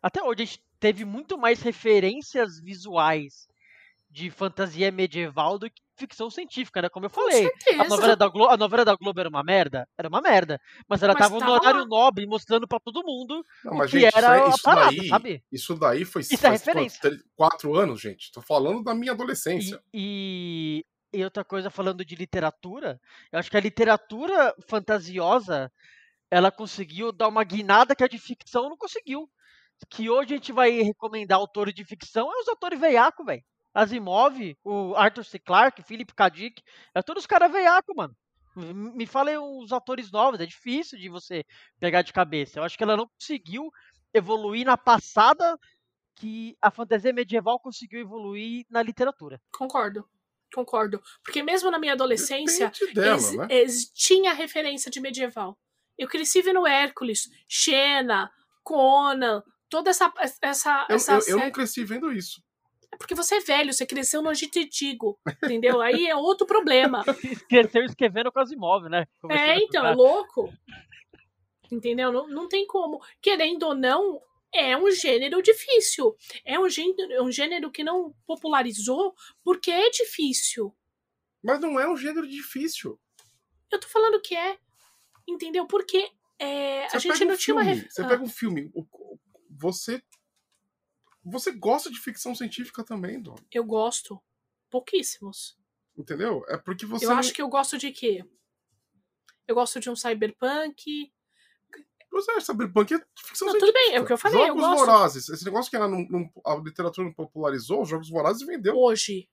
[0.00, 3.48] até hoje, a gente teve muito mais referências visuais
[4.16, 6.88] de fantasia medieval do que ficção científica, né?
[6.88, 7.50] Como eu falei.
[7.78, 9.86] A novela, da Globo, a novela da Globo era uma merda?
[9.98, 10.58] Era uma merda.
[10.88, 11.86] Mas ela Mas tava no tava horário lá.
[11.86, 14.96] nobre, mostrando pra todo mundo Não, mas que gente, isso, era é- a isso parada,
[14.96, 15.44] daí, sabe?
[15.52, 16.98] isso daí foi Isso é faz, três-
[17.34, 18.32] quatro anos, gente.
[18.32, 19.78] Tô falando da minha adolescência.
[19.92, 22.98] E, e, e outra coisa, falando de literatura,
[23.30, 25.70] eu acho que a literatura fantasiosa
[26.30, 29.28] ela conseguiu dar uma guinada que a de ficção não conseguiu.
[29.90, 33.42] Que hoje a gente vai recomendar autores de ficção é os autores veiaco, velho.
[33.76, 35.38] Asimov, o Arthur C.
[35.38, 36.28] Clarke, Philip K.
[36.30, 36.62] Dick,
[36.94, 38.16] é todos os caras veiaco, mano.
[38.56, 41.44] Me falem uns autores novos, é difícil de você
[41.78, 42.58] pegar de cabeça.
[42.58, 43.70] Eu acho que ela não conseguiu
[44.14, 45.58] evoluir na passada
[46.14, 49.38] que a fantasia medieval conseguiu evoluir na literatura.
[49.52, 50.08] Concordo.
[50.54, 51.02] Concordo.
[51.22, 53.46] Porque mesmo na minha adolescência, dela, ex- né?
[53.50, 55.58] ex- tinha referência de medieval.
[55.98, 58.30] Eu cresci vendo Hércules, Xena,
[58.62, 60.10] Conan, toda essa.
[60.40, 62.42] essa, Eu, essa eu, eu não cresci vendo isso.
[62.96, 65.82] É porque você é velho, você cresceu no Egito Antigo, entendeu?
[65.82, 67.04] Aí é outro problema.
[67.46, 69.06] Cresceu escrevendo imóveis, né?
[69.30, 70.52] É, com então, o é louco.
[71.70, 72.10] Entendeu?
[72.10, 72.98] Não, não tem como.
[73.20, 74.18] Querendo ou não,
[74.50, 76.16] é um gênero difícil.
[76.42, 80.74] É um gênero, um gênero que não popularizou porque é difícil.
[81.44, 82.98] Mas não é um gênero difícil.
[83.70, 84.56] Eu tô falando que é.
[85.28, 85.66] Entendeu?
[85.66, 87.92] Porque é, a gente não um tinha uma filme, ref...
[87.92, 88.72] Você Ah, pega um filme.
[89.50, 90.02] Você.
[91.28, 93.34] Você gosta de ficção científica também, Dom.
[93.52, 94.20] Eu gosto.
[94.70, 95.56] Pouquíssimos.
[95.98, 96.44] Entendeu?
[96.48, 97.04] É porque você.
[97.04, 98.24] eu não- acho que eu gosto de quê?
[99.46, 101.12] Eu gosto de um cyberpunk.
[102.12, 103.58] Você acha Cyberpunk é ficção Não, científica.
[103.58, 104.78] tudo bem, é o que eu falei, eu Jogos gosto.
[104.78, 105.28] Vorazes.
[105.28, 108.74] Esse negócio que ela não, não- a literatura não popularizou, os Jogos Vorazes vendeu.
[108.76, 109.28] Hoje.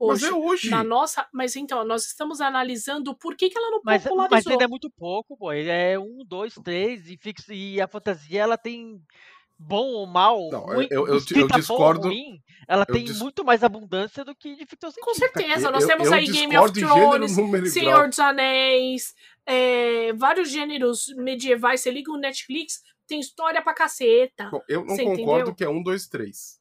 [0.00, 0.26] Mas Hoje.
[0.26, 0.70] é hoje.
[0.70, 1.28] Na nossa.
[1.32, 4.36] Mas então, nós estamos analisando por que, que ela não Mas, popularizou.
[4.36, 5.52] mas ainda é muito pouco, pô.
[5.52, 7.46] Ele é um, dois, três, e, fix...
[7.48, 9.00] e a fantasia ela tem
[9.66, 12.84] bom ou mal, Não, eu- ruim, eu- eu- eu escrita bom ou discordo- ruim, ela
[12.84, 15.40] tem dis- muito mais abundância do que de ficção Com científica.
[15.40, 19.14] certeza, Eu- nós temos eu aí Game of gênero, Thrones, Senhor dos Anéis,
[19.46, 21.80] é, vários gêneros medievais.
[21.80, 24.48] Você liga o Netflix, tem história pra caceta.
[24.50, 25.54] Bom, eu não concordo entendeu?
[25.54, 26.60] que é um, dois, três.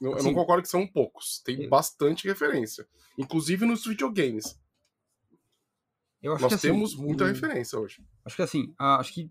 [0.00, 1.40] Eu, eu não Assim, concordo que são poucos.
[1.44, 2.86] Tem eu- bastante referência.
[3.18, 4.56] Inclusive nos videogames.
[6.22, 8.02] Eu acho Nós que, assim, temos muita o- referência hoje.
[8.24, 9.30] Acho que assim, a- acho que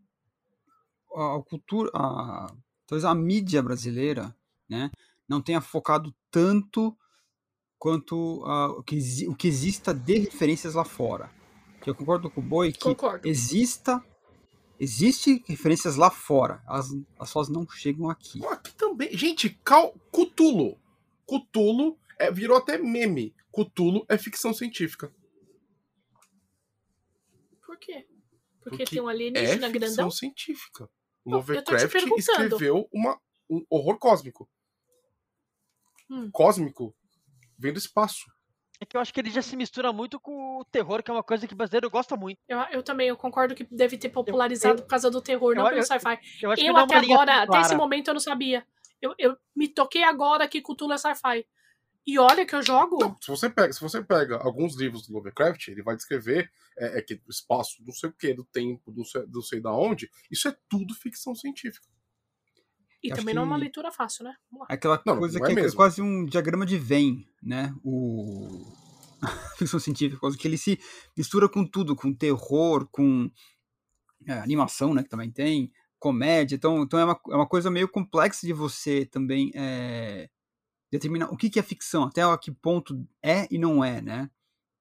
[1.16, 2.48] a, a cultura, a,
[2.86, 4.36] talvez a mídia brasileira,
[4.70, 4.90] né,
[5.28, 6.96] não tenha focado tanto
[7.80, 11.30] quanto o, que, o que exista de referências lá fora.
[11.82, 13.28] Que eu concordo com o Boi que Concordo.
[13.28, 14.04] exista
[14.80, 16.88] existe referências lá fora, as,
[17.20, 18.40] as suas não chegam aqui.
[18.40, 19.16] Pô, Aqui também.
[19.18, 19.92] Gente, Cal...
[20.12, 20.78] Cutulo.
[21.26, 23.34] Cutulo é, virou até meme.
[23.52, 25.12] Cutulo é ficção científica.
[27.66, 28.08] Por quê?
[28.62, 30.12] Porque, Porque tem um É alienígena ficção grandão?
[30.12, 30.84] científica.
[30.84, 30.97] Eu tô te
[31.36, 34.50] Lovecraft escreveu uma, um horror cósmico.
[36.10, 36.30] Hum.
[36.32, 36.96] Cósmico
[37.58, 38.26] vem do espaço.
[38.80, 41.14] É que eu acho que ele já se mistura muito com o terror, que é
[41.14, 42.38] uma coisa que o brasileiro gosta muito.
[42.48, 45.68] Eu, eu também, eu concordo que deve ter popularizado eu- por causa do terror, não
[45.68, 46.20] pelo sci-fi.
[46.42, 48.66] Eu acho que Eu não é até agora, até esse momento, eu não sabia.
[49.02, 51.46] Eu, eu me toquei agora que Cthulhu é sci-fi.
[52.08, 52.98] E olha que eu jogo.
[53.00, 57.00] Não, se você pega, se você pega alguns livros do Lovecraft, ele vai descrever é,
[57.00, 59.74] é que do espaço, não sei o que, do tempo, não sei, não sei da
[59.74, 60.10] onde.
[60.32, 61.86] Isso é tudo ficção científica.
[63.04, 64.34] E acho também não é uma leitura fácil, né?
[64.50, 64.74] Vamos lá.
[64.74, 65.76] Aquela Não, coisa não que é é, mesmo.
[65.76, 67.76] quase um diagrama de Venn, né?
[67.84, 68.66] O
[69.58, 70.80] ficção científica, coisa que ele se
[71.16, 73.30] mistura com tudo, com terror, com
[74.26, 75.04] é, animação, né?
[75.04, 76.56] Que também tem, comédia.
[76.56, 80.30] Então, então é, uma, é uma coisa meio complexa de você também é,
[80.92, 84.30] determinar o que, que é ficção, até a que ponto é e não é, né?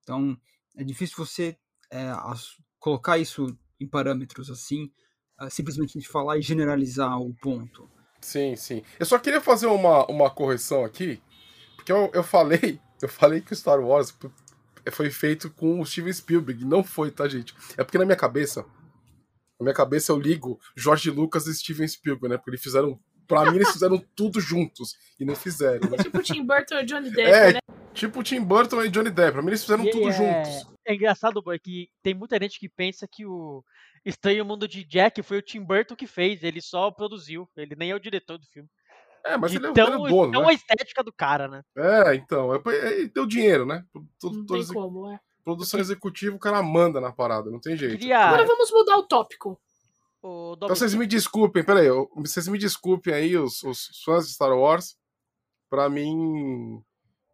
[0.03, 0.37] Então
[0.77, 1.57] é difícil você
[1.90, 3.47] é, as- colocar isso
[3.81, 4.90] em parâmetros assim,
[5.38, 7.90] ah, simplesmente de falar e generalizar o ponto.
[8.21, 8.83] Sim, sim.
[8.99, 11.21] Eu só queria fazer uma, uma correção aqui,
[11.77, 14.31] porque eu, eu falei, eu falei que o Star Wars p-
[14.90, 16.64] foi feito com o Steven Spielberg.
[16.64, 17.55] Não foi, tá, gente?
[17.77, 18.62] É porque na minha cabeça,
[19.59, 22.37] na minha cabeça eu ligo George Lucas e Steven Spielberg, né?
[22.38, 25.99] Porque eles fizeram, pra mim eles fizeram tudo juntos e não fizeram, né?
[25.99, 27.59] Tipo Tim Burton e Johnny Depp, É, né?
[27.95, 29.33] Tipo Tim Burton e Johnny Depp.
[29.33, 30.73] Pra mim eles fizeram E tudo é, juntos.
[30.87, 33.65] é engraçado, boy, que tem muita gente que pensa que o
[34.05, 37.91] Estranho Mundo de Jack foi o Tim Burton que fez, ele só produziu, ele nem
[37.91, 38.69] é o diretor do filme.
[39.25, 40.51] É, mas de ele é, tão, ele é dono, tão né?
[40.51, 41.62] a estética do cara, né?
[41.77, 42.55] É, então.
[42.55, 43.85] É, é, deu dinheiro, né?
[43.93, 45.19] Não Todo, tem como, é.
[45.43, 47.99] produção executiva, o cara manda na parada, não tem jeito.
[47.99, 48.21] Queria.
[48.21, 49.61] Agora vamos mudar o tópico.
[50.27, 54.35] O Então vocês me desculpem, peraí, eu- vocês me desculpem aí, os, os fãs de
[54.35, 54.97] Star Wars.
[55.71, 56.83] Pra mim.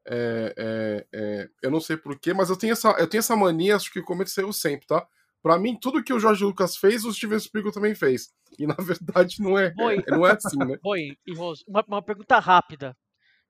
[0.07, 3.77] é, é, é, eu não sei porquê, mas eu tenho, essa, eu tenho essa mania,
[3.77, 5.07] acho que aconteceu sempre, tá?
[5.43, 8.33] Pra mim, tudo que o Jorge Lucas fez, o Steven Spielberg também fez.
[8.59, 10.03] E na verdade não é, Oi.
[10.09, 10.77] não é assim, né?
[10.85, 12.97] Oi, e Rose, uma, uma pergunta rápida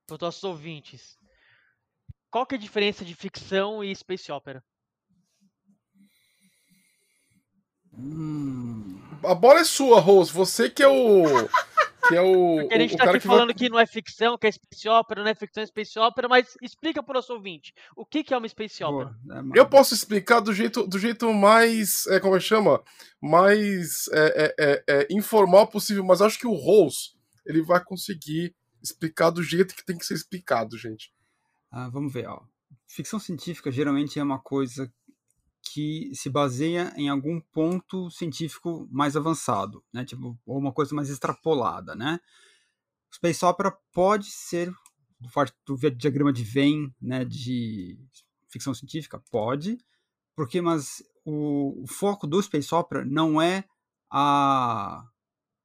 [0.07, 1.17] para os nossos ouvintes.
[2.31, 4.63] Qual que é a diferença de ficção e space opera?
[7.97, 10.33] Hum, A bola é sua, Rose.
[10.33, 11.25] Você que é o.
[12.09, 13.87] Que é o, Porque a gente o, tá aqui que vai falando que não é
[13.87, 17.15] ficção, que é space opera, não é ficção, é space opera, mas explica para o
[17.15, 19.15] nosso ouvinte, o que, que é uma space opera?
[19.23, 22.07] boa, é Eu posso explicar do jeito, do jeito mais.
[22.09, 22.83] É, como é que chama?
[23.21, 27.13] Mais é, é, é, é, informal possível, mas acho que o Rose
[27.47, 31.13] ele vai conseguir explicar do jeito que tem que ser explicado, gente.
[31.71, 32.43] Ah, vamos ver, ó.
[32.87, 34.93] Ficção científica geralmente é uma coisa
[35.73, 40.05] que se baseia em algum ponto científico mais avançado, né?
[40.05, 42.21] Tipo, ou uma coisa mais extrapolada, né?
[43.15, 44.71] Space opera pode ser
[45.19, 47.99] do, do diagrama de Venn, né, de
[48.49, 49.79] ficção científica, pode,
[50.35, 53.65] porque mas o, o foco do space opera não é
[54.11, 55.05] a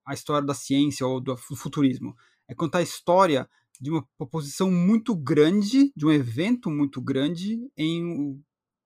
[0.06, 2.16] a história da ciência ou do futurismo,
[2.48, 8.42] é contar a história de uma proposição muito grande, de um evento muito grande em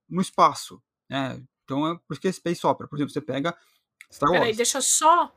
[0.09, 0.81] no espaço,
[1.11, 1.43] né?
[1.65, 2.87] Então é por isso que é space opera.
[2.87, 3.55] Por exemplo, você pega
[4.11, 5.31] Star Wars, Peraí, deixa só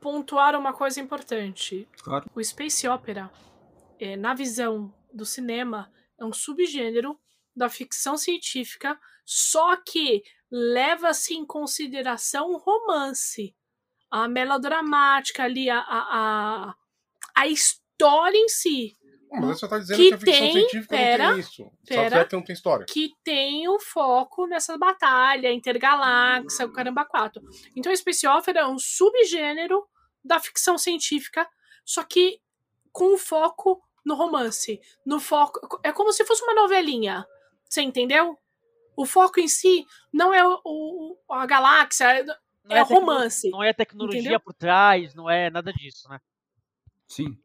[0.00, 1.88] pontuar uma coisa importante.
[2.02, 2.28] claro.
[2.34, 3.30] O Space Opera,
[3.98, 7.18] é, na visão do cinema, é um subgênero
[7.54, 13.54] da ficção científica, só que leva-se em consideração o romance,
[14.10, 16.74] a melodramática ali, a, a, a,
[17.34, 18.96] a história em si,
[19.40, 21.62] Mas você tá dizendo Que que, a ficção tem- científica não pera, tem isso.
[21.62, 22.10] Star pera.
[22.10, 22.86] Trek não tem história.
[22.86, 27.42] que tem o foco nessa batalha intergaláxia, o caramba 4.
[27.74, 29.86] Então, o Space Opera é um subgênero
[30.24, 31.48] da ficção científica,
[31.84, 32.40] só que
[32.92, 34.80] com foco no romance.
[35.06, 35.80] No foco.
[35.82, 37.24] É como se fosse uma novelinha.
[37.68, 38.36] Você entendeu?
[38.94, 42.22] O foco em si não é o, o- a galáxia,
[42.64, 43.48] Não é tecno- romance.
[43.50, 44.40] Não é tecnologia Entendeu?
[44.40, 46.20] por trás, não é nada disso, né?
[47.08, 47.36] Sim.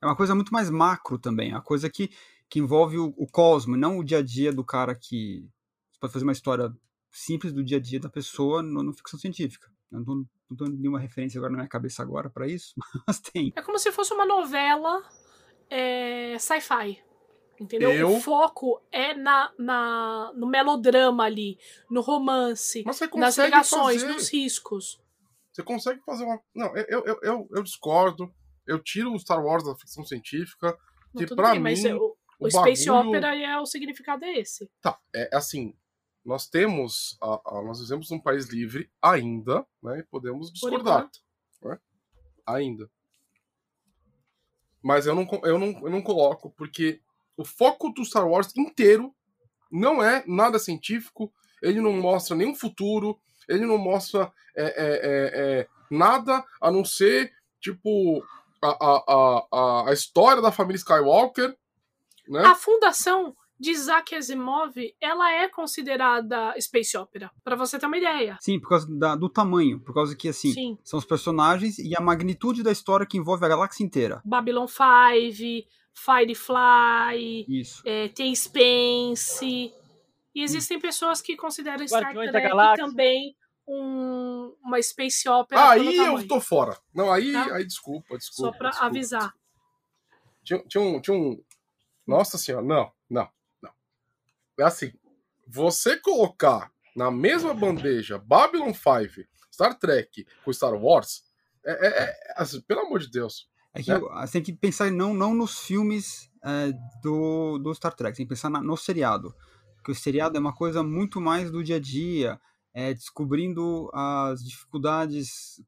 [0.00, 2.10] É uma coisa muito mais macro também, é uma coisa que,
[2.48, 5.46] que envolve o, o cosmo, não o dia a dia do cara que.
[5.92, 6.72] Você pode fazer uma história
[7.10, 9.70] simples do dia a dia da pessoa no, no ficção científica.
[9.90, 10.14] Eu não tô,
[10.50, 12.74] não tô nenhuma referência agora na minha cabeça agora para isso,
[13.06, 13.52] mas tem.
[13.54, 15.02] É como se fosse uma novela
[15.70, 17.02] é, sci-fi.
[17.60, 17.92] Entendeu?
[17.92, 21.58] Eu- O foco é na, na, no melodrama ali,
[21.88, 24.12] no romance, Mas você consegue nas ligações, fazer.
[24.14, 25.00] nos riscos.
[25.52, 26.40] Você consegue fazer uma.
[26.54, 28.34] Não, eu, eu, eu, eu discordo.
[28.66, 30.76] Eu tiro o Star Wars da ficção científica.
[31.16, 34.38] Que pra bem, mas mim, é o, o Space bagulho- Opera é o significado é
[34.38, 34.70] esse.
[34.80, 35.74] Tá, é assim.
[36.24, 37.16] Nós temos.
[37.20, 39.98] A, a- nós vivemos num país livre ainda, né?
[39.98, 41.08] E podemos discordar.
[41.60, 41.80] enquanto.
[42.46, 42.90] ainda.
[44.82, 47.00] Mas eu não, eu, não, eu não coloco, porque
[47.36, 49.14] o foco do Star Wars inteiro
[49.70, 55.60] não é nada científico, ele não mostra nenhum futuro, ele não mostra é, é, é,
[55.60, 58.24] é, nada a não ser, tipo,
[58.62, 61.56] a, a, a, a- história da família Skywalker,
[62.28, 62.44] né?
[62.44, 68.36] A fundação de Isaac Asimov, ela é considerada Space Opera, Pra você ter uma ideia.
[68.40, 70.78] Sim, por causa da- do tamanho, por causa que, assim, Sim.
[70.82, 74.20] são os personagens e a magnitude da história que envolve a galáxia inteira.
[74.24, 77.82] Babylon 5, Firefly, Isso.
[77.84, 79.72] é, tem Spence.
[80.34, 85.70] E existem pessoas que consideram Star Guardiões Trek também um- uma Space Opera.
[85.70, 86.78] Aí eu tô fora.
[86.94, 87.54] Não, aí, Tá?
[87.56, 88.52] aí desculpa, desculpa.
[88.52, 88.86] Só pra desculpa.
[88.90, 89.34] avisar.
[90.44, 91.42] Tinha, tinha um, tinha um.
[92.06, 93.28] Nossa senhora, não, não,
[93.62, 93.70] não.
[94.58, 94.92] É assim,
[95.46, 101.22] você colocar na mesma bandeja Babylon 5, Star Trek com Star Wars,
[101.64, 103.48] é, é- é- assim, pelo amor de Deus.
[103.74, 103.98] É que É.
[103.98, 108.30] você tem que pensar não, não nos filmes é, do, do Star Trek, tem que
[108.30, 109.32] pensar na- no seriado.
[109.76, 112.40] Porque o seriado é uma coisa muito mais do dia a dia,
[112.74, 115.60] é, descobrindo as dificuldades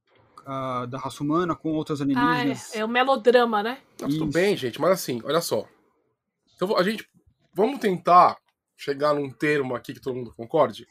[0.46, 2.74] ah, da raça humana com outras Ah, alienígenas.
[2.74, 3.82] é, é o melodrama, né?
[4.00, 5.68] Não, tudo bem, gente, mas assim, olha só.
[6.54, 7.08] Então a gente.
[7.56, 8.36] Vamos tentar
[8.76, 10.86] chegar num termo aqui que todo mundo concorde?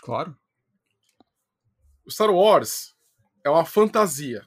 [0.00, 0.36] Claro.
[2.06, 2.94] O Star Wars
[3.44, 4.46] é uma fantasia.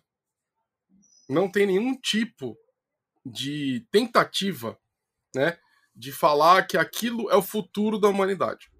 [1.29, 2.55] Não tem nenhum tipo
[3.25, 4.79] de tentativa,
[5.35, 5.57] né,
[5.93, 8.71] de falar que aquilo é o futuro da humanidade.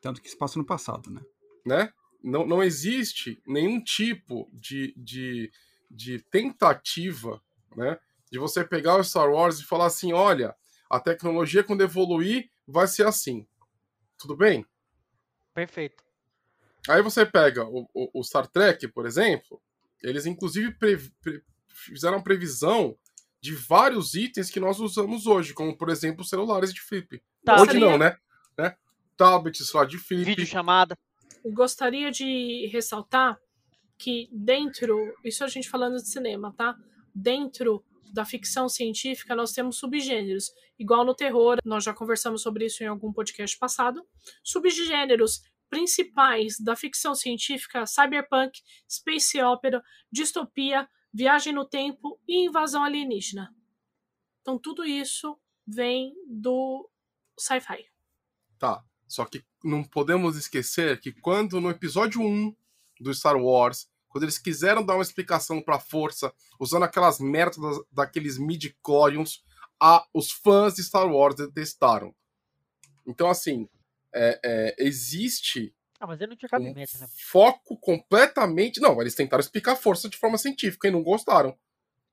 [0.00, 1.22] Tanto que se passa no passado, né?
[1.64, 1.92] Né?
[2.22, 5.52] Não, não existe nenhum tipo de, de,
[5.90, 7.42] de tentativa
[7.76, 7.98] né,
[8.30, 10.54] de você pegar o Star Wars e falar assim: olha,
[10.88, 13.46] a tecnologia quando evoluir vai ser assim.
[14.18, 14.64] Tudo bem?
[15.54, 16.02] Perfeito.
[16.88, 19.60] Aí você pega o, o, o Star Trek, por exemplo,
[20.02, 22.96] eles inclusive pre, pre, fizeram previsão
[23.40, 27.22] de vários itens que nós usamos hoje, como por exemplo celulares de flip.
[27.44, 27.60] Tá.
[27.60, 28.16] Hoje não, né?
[28.56, 28.76] né?
[29.16, 30.24] Tablets lá de flip.
[30.24, 30.96] Vídeo chamada.
[31.44, 33.38] Gostaria de ressaltar
[33.98, 36.76] que dentro, isso a gente falando de cinema, tá?
[37.14, 40.50] Dentro da ficção científica, nós temos subgêneros.
[40.78, 44.06] Igual no terror, nós já conversamos sobre isso em algum podcast passado.
[44.42, 53.54] Subgêneros principais da ficção científica: cyberpunk, space opera, distopia, viagem no tempo e invasão alienígena.
[54.40, 56.90] Então, tudo isso vem do
[57.38, 57.86] sci-fi.
[58.58, 58.84] Tá.
[59.12, 62.56] Só que não podemos esquecer que quando no episódio 1
[63.00, 67.58] do Star Wars, quando eles quiseram dar uma explicação para a força, usando aquelas merdas
[67.90, 69.42] daqueles midi-chlorians,
[70.14, 72.14] os fãs de Star Wars detestaram.
[73.06, 73.68] Então, assim,
[74.14, 77.08] é, é, existe ah, mas ele não tinha cabimento, um né?
[77.16, 78.80] foco completamente.
[78.80, 81.56] Não, eles tentaram explicar a força de forma científica e não gostaram.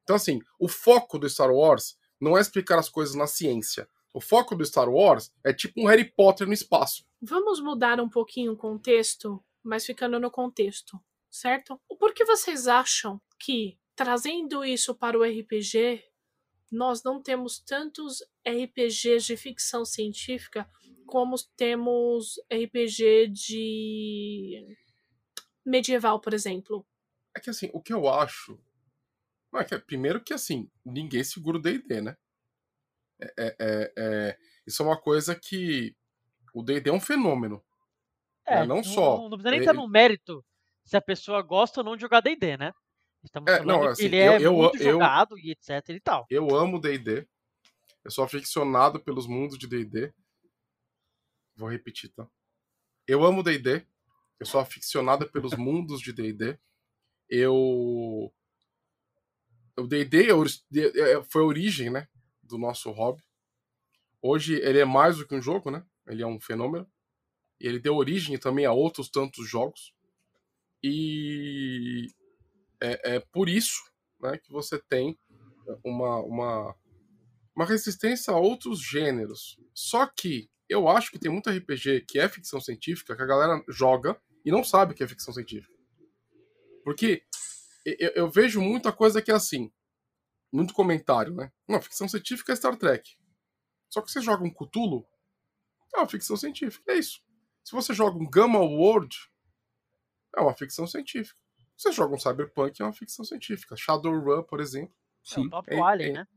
[0.04, 3.90] Então, assim, o foco do Star Wars não é explicar as coisas na ciência.
[4.14, 7.06] O foco do Star Wars é tipo um Harry Potter no espaço.
[7.22, 11.80] Vamos mudar um pouquinho o contexto, mas ficando no contexto, certo?
[12.00, 16.04] Por que vocês acham que, trazendo isso para o RPG,
[16.72, 20.70] nós não temos tantos RPGs de ficção científica
[21.06, 24.78] como temos RPG de
[25.66, 26.86] medieval, por exemplo?
[27.36, 28.60] É que assim, o que eu acho.
[29.56, 32.16] É que, primeiro que assim, ninguém segura o DD, né?
[33.22, 35.96] É, é, é, é, isso é uma coisa que.
[36.54, 37.64] O DD é um fenômeno.
[38.46, 38.66] É, né?
[38.66, 39.18] não, só.
[39.18, 40.44] Não, não precisa nem estar no mérito
[40.84, 42.74] se a pessoa gosta ou não de jogar DD, né?
[43.24, 45.90] Estamos É, falando não, que assim, ele é eu- eu- muito eu- jogado e etc
[45.90, 46.26] e tal.
[46.30, 47.28] Eu amo D&D.
[48.04, 50.12] Eu sou aficionado pelos mundos de D&D.
[51.56, 52.26] Vou repetir, tá?
[53.06, 53.86] Eu amo D&D.
[54.40, 56.58] Eu sou aficionado pelos mundos de D&D.
[57.30, 57.54] Eu...
[59.78, 62.08] O D&D é é- foi a origem, né?
[62.50, 63.22] Do nosso hobby.
[64.22, 65.86] Hoje ele é mais do que um jogo, né?
[66.08, 66.90] Ele é um fenômeno.
[67.60, 69.94] E ele deu origem também a outros tantos jogos.
[70.82, 72.08] E
[72.82, 73.82] é, é por isso
[74.20, 75.18] né, que você tem
[75.84, 76.76] uma, uma,
[77.56, 79.58] uma resistência a outros gêneros.
[79.74, 83.64] Só que eu acho que tem muito RPG que é ficção científica que a galera
[83.70, 85.74] joga e não sabe que é ficção científica.
[86.84, 87.24] Porque
[87.86, 89.72] eu, eu vejo muita coisa que é assim,
[90.52, 91.52] muito comentário, né?
[91.68, 93.18] Não, ficção científica é Star Trek.
[93.90, 95.06] Só que você joga um Cthulhu,
[95.96, 97.22] é uma ficção científica, é isso.
[97.64, 99.16] Se você joga um Gamma World,
[100.36, 101.38] é uma ficção científica.
[101.76, 103.76] Você joga um Cyberpunk, é uma ficção científica.
[103.76, 105.46] Shadowrun, por exemplo, É Sim.
[105.48, 106.28] o próprio é- Alien, é- né?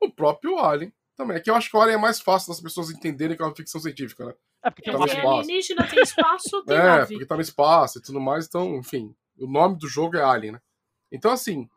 [0.00, 1.36] o próprio Alien também.
[1.36, 3.46] É que eu acho que o Alien é mais fácil das pessoas entenderem que é
[3.46, 4.34] uma ficção científica, né?
[4.64, 5.28] É porque tem Tá Tem espaço.
[5.40, 7.12] alienígena, tem espaço, tem É, nave.
[7.14, 9.14] porque tá no espaço e tudo mais, então, enfim.
[9.38, 10.62] O nome do jogo é Alien, né?
[11.10, 11.68] Então, assim,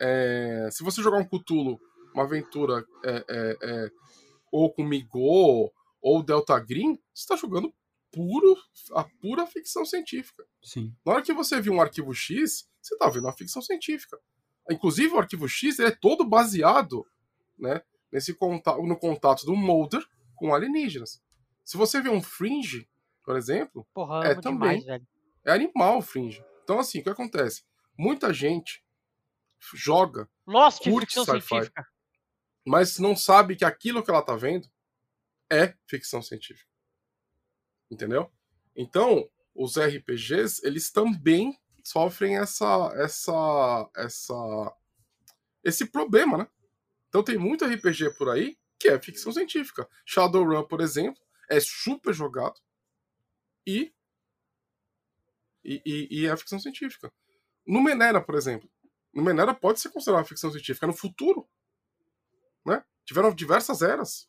[0.00, 1.78] é, se você jogar um Cthulhu,
[2.14, 3.90] uma aventura é, é, é,
[4.50, 7.72] ou com Migô ou Delta Green, você tá jogando
[8.10, 8.56] puro,
[8.94, 10.44] a pura ficção científica.
[10.62, 10.92] Sim.
[11.04, 14.18] Na hora que você viu um arquivo X, você tá vendo uma ficção científica.
[14.70, 17.06] Inclusive, o arquivo X ele é todo baseado
[17.58, 21.22] né, nesse contato, no contato do Mulder com alienígenas.
[21.64, 22.88] Se você vê um Fringe,
[23.24, 24.80] por exemplo, Porra, É, também.
[24.80, 25.06] demais, velho.
[25.44, 26.42] é animal o Fringe.
[26.64, 27.62] Então, assim, o que acontece?
[27.96, 28.82] Muita gente
[29.74, 31.46] joga, Lost Curte ficção sci-fi.
[31.46, 31.86] científica.
[32.66, 34.68] mas não sabe que aquilo que ela tá vendo
[35.50, 36.68] é ficção científica.
[37.90, 38.30] Entendeu?
[38.76, 44.76] Então, os RPGs, eles também sofrem essa essa essa
[45.64, 46.48] esse problema, né?
[47.08, 49.88] Então tem muito RPG por aí que é ficção científica.
[50.06, 51.20] Shadowrun, por exemplo,
[51.50, 52.60] é super jogado
[53.66, 53.92] e
[55.62, 57.12] e, e, e é ficção científica.
[57.66, 58.70] Numenera, por exemplo.
[59.12, 61.48] Numenera pode ser considerada ficção científica no futuro,
[62.64, 62.84] né?
[63.04, 64.28] Tiveram diversas eras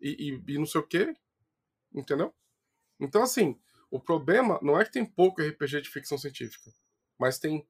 [0.00, 1.14] e, e, e não sei o que,
[1.94, 2.34] entendeu?
[2.98, 3.60] Então, assim,
[3.90, 6.72] o problema não é que tem pouco RPG de ficção científica,
[7.18, 7.66] mas tem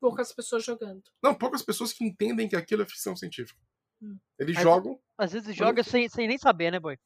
[0.00, 1.02] Poucas pessoas jogando.
[1.22, 3.60] não poucas pessoas que entendem que aquilo é ficção científica.
[4.00, 4.18] Hum.
[4.38, 6.98] Eles Mas- jogam Às vezes joga sem, sem nem saber, né, boy?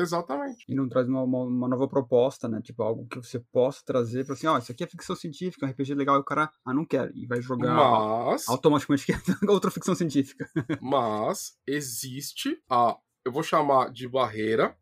[0.00, 0.64] Exatamente.
[0.68, 2.60] E não traz uma, uma, uma nova proposta, né?
[2.62, 5.68] Tipo, algo que você possa trazer pra assim, ó, isso aqui é ficção científica, um
[5.68, 7.12] RPG legal, e o cara, ah, não quero.
[7.16, 9.12] E vai jogar Mas automaticamente que
[9.46, 10.48] é outra ficção científica.
[10.80, 12.96] mas existe a
[13.28, 14.74] eu vou chamar de barreira,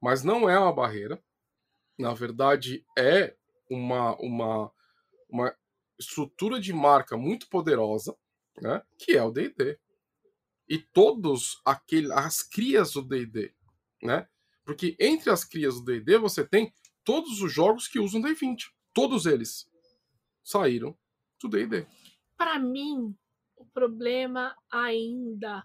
[0.00, 1.22] mas não é uma barreira.
[1.98, 3.36] Na verdade, é
[3.70, 4.72] uma, uma,
[5.28, 5.54] uma
[5.98, 8.16] estrutura de marca muito poderosa,
[8.62, 8.82] né?
[8.98, 9.78] Que é o D&D.
[10.68, 13.54] E todos aquele, as crias do D&D,
[14.02, 14.26] né?
[14.66, 18.64] Porque entre as crias do D&D você tem todos os jogos que usam D20.
[18.92, 19.70] Todos eles
[20.42, 20.98] saíram
[21.40, 21.86] do D&D.
[22.36, 23.16] Para mim,
[23.56, 25.64] o problema ainda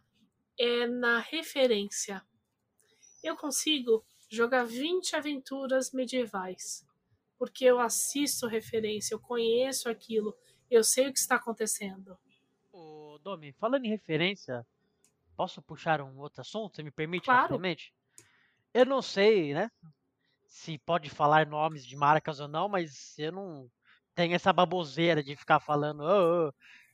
[0.57, 2.23] é na referência.
[3.23, 6.85] Eu consigo jogar 20 aventuras medievais,
[7.39, 10.37] porque eu assisto referência, eu conheço aquilo,
[10.69, 12.17] eu sei o que está acontecendo.
[12.71, 14.65] Ô, Domi, falando em referência,
[15.35, 16.75] posso puxar um outro assunto?
[16.75, 17.41] Você me permite Claro.
[17.41, 17.93] rapidamente?
[18.73, 19.69] Eu não sei, né?
[20.47, 23.69] Se pode falar nomes de marcas ou não, mas eu não
[24.15, 26.01] tenho essa baboseira de ficar falando.
[26.03, 26.53] "Ô, ô".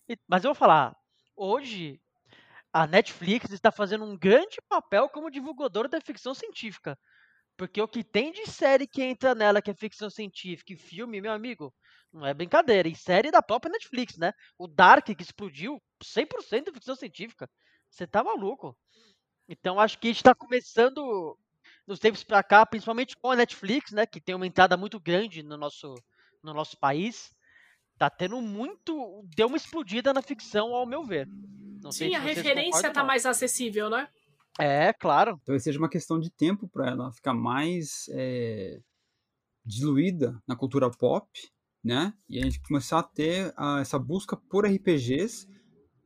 [0.09, 0.95] E- Mas eu vou falar.
[1.35, 2.01] Hoje,
[2.73, 6.99] a Netflix está fazendo um grande papel como divulgadora da ficção científica.
[7.57, 11.21] Porque o que tem de série que entra nela, que é ficção científica, e filme,
[11.21, 11.73] meu amigo,
[12.13, 12.87] não é brincadeira.
[12.89, 14.33] E série da própria Netflix, né?
[14.57, 17.49] O Dark, que explodiu, 100% de ficção científica.
[17.91, 18.77] Você tá maluco.
[19.47, 21.37] Então acho que a gente tá começando,
[21.87, 24.05] nos tempos pra cá, principalmente com a Netflix, né?
[24.05, 25.95] Que tem uma entrada muito grande no nosso,
[26.43, 27.31] no nosso país.
[27.97, 29.23] Tá tendo muito.
[29.35, 31.27] Deu uma explodida na ficção, ao meu ver.
[31.81, 33.07] Não Sim, a referência tá não.
[33.07, 34.07] mais acessível, né?
[34.59, 35.39] É, claro.
[35.45, 38.79] Talvez seja uma questão de tempo para ela ficar mais é,
[39.63, 41.27] diluída na cultura pop,
[41.83, 42.13] né?
[42.27, 45.47] E a gente começar a ter ah, essa busca por RPGs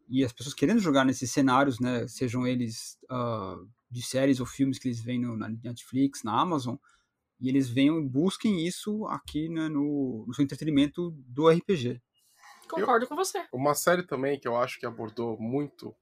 [0.09, 2.07] e as pessoas querendo jogar nesses cenários, né?
[2.07, 3.55] Sejam eles ah,
[3.91, 6.75] de séries ou filmes que eles veem no, na Netflix, na Amazon,
[7.39, 12.01] e eles venham e busquem isso aqui né, no, no seu entretenimento do RPG.
[12.69, 13.45] Concordo com você.
[13.51, 15.93] Uma série também que eu acho que abordou muito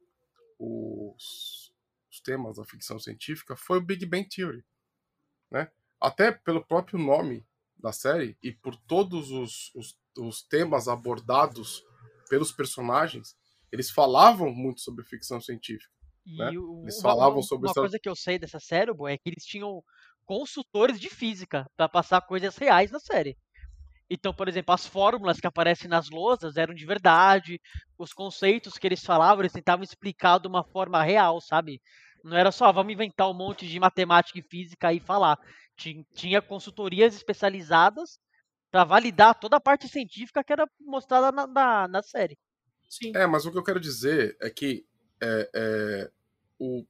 [0.60, 1.74] os,
[2.12, 4.64] os temas da ficção científica foi o Big Bang Theory,
[5.50, 5.72] né?
[6.00, 7.46] Até pelo próprio nome
[7.78, 11.84] da série e por todos os, os, os temas abordados
[12.30, 13.36] pelos personagens,
[13.72, 15.99] eles falavam muito sobre ficção científica.
[16.26, 16.52] E né?
[16.58, 19.18] o- Eles uma- falavam uma, sobre uma essa- coisa que eu sei dessa série, é
[19.18, 19.82] que eles tinham
[20.26, 23.36] consultores de física para passar coisas reais na série.
[24.10, 27.60] Então, por exemplo, as fórmulas que aparecem nas lousas eram de verdade,
[27.98, 31.80] os conceitos que eles falavam, eles tentavam explicar de uma forma real, sabe?
[32.24, 35.38] Não era só, "Ah, vamos inventar um monte de matemática e física e falar.
[35.78, 38.20] Tin- Tinha consultorias especializadas
[38.72, 42.38] para validar toda a parte científica que era mostrada na, na, na série.
[42.88, 43.12] Sim.
[43.16, 44.86] É, mas o que eu quero dizer é que
[45.22, 46.12] é, é,
[46.58, 46.86] o-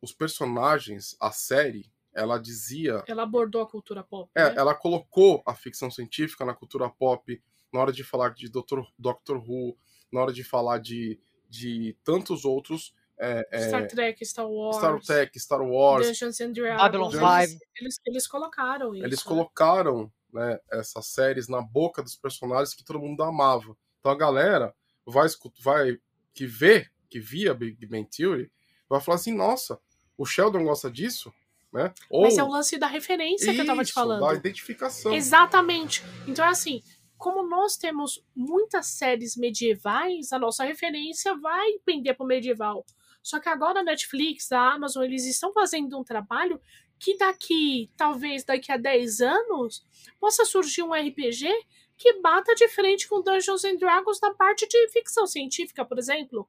[0.00, 4.30] os personagens, a série, ela dizia Ela abordou a cultura pop.
[4.34, 4.54] É, né?
[4.56, 7.40] ela colocou a ficção científica na cultura pop
[7.72, 8.80] na hora de falar de Dr.
[8.98, 9.76] Doctor Who,
[10.10, 12.94] na hora de falar de, de tantos outros.
[13.18, 16.06] É, é, Star Trek, Star Wars, Star Trek, Star Wars.
[16.06, 16.82] Dungeons and Dragons.
[16.82, 17.64] Babylon eles, 5.
[17.76, 19.04] Eles, eles colocaram isso.
[19.04, 19.24] Eles né?
[19.28, 23.76] colocaram né, essas séries na boca dos personagens que todo mundo amava.
[24.00, 25.28] Então a galera vai,
[25.60, 25.98] vai
[26.32, 28.50] que vê, que via Big Bang Theory,
[28.88, 29.78] vai falar assim, nossa,
[30.16, 31.32] o Sheldon gosta disso?
[31.72, 31.92] Né?
[32.08, 34.20] Ou, Mas é o lance da referência que eu tava te Isso, falando.
[34.20, 35.12] Da identificação.
[35.12, 36.02] Exatamente.
[36.26, 36.82] Então é assim,
[37.16, 42.86] como nós temos muitas séries medievais, a nossa referência vai pender pro medieval.
[43.22, 46.60] Só que agora a Netflix, a Amazon, eles estão fazendo um trabalho
[46.98, 49.84] que daqui, talvez daqui a 10 anos,
[50.18, 51.48] possa surgir um RPG
[51.96, 56.48] que bata de frente com Dungeons and Dragons na parte de ficção científica, por exemplo.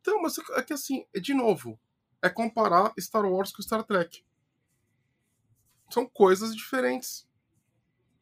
[0.00, 1.78] Então, mas é que assim, é de novo,
[2.22, 4.24] é comparar Star Wars com Star Trek.
[5.90, 7.28] São coisas diferentes.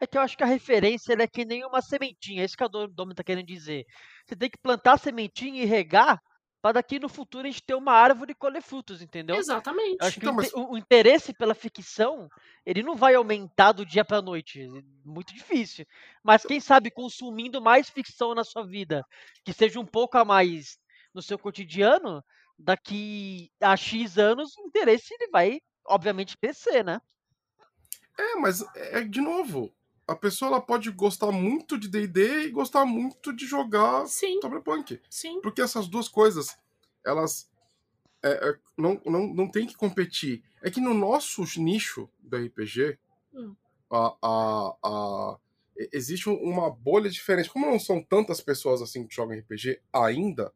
[0.01, 2.57] É que eu acho que a referência ela é que nem uma sementinha, é isso
[2.57, 3.85] que a Domi tá querendo dizer.
[4.25, 6.21] Você tem que plantar a sementinha e regar
[6.63, 9.37] para daqui no futuro a gente ter uma árvore e colher frutos, entendeu?
[9.37, 9.97] Exatamente.
[10.01, 12.29] Eu acho que Então, o, mas- o- o interesse pela ficção,
[12.65, 15.85] ele não vai aumentar do dia pra noite, é muito difícil.
[16.23, 19.05] Mas quem sabe consumindo mais ficção na sua vida,
[19.45, 20.79] que seja um pouco a mais
[21.15, 22.23] no seu cotidiano,
[22.59, 27.01] daqui a X anos o interesse ele vai obviamente crescer, né?
[28.19, 29.73] É, mas é de novo.
[30.07, 35.01] A pessoa ela pode gostar muito de D&D e gostar muito de jogar Sim, Cyberpunk.
[35.11, 35.41] sim.
[35.43, 36.57] Porque essas duas coisas,
[37.05, 37.51] elas
[38.23, 40.43] é, é, não, não, não tem que competir.
[40.63, 42.99] É que no nosso nicho do RPG,
[43.35, 43.55] Hum.
[43.91, 45.39] a, a, a-
[45.93, 47.51] existe um- uma bolha diferente.
[47.51, 50.53] Como não são tantas pessoas assim que jogam RPG ainda,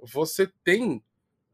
[0.00, 1.02] você tem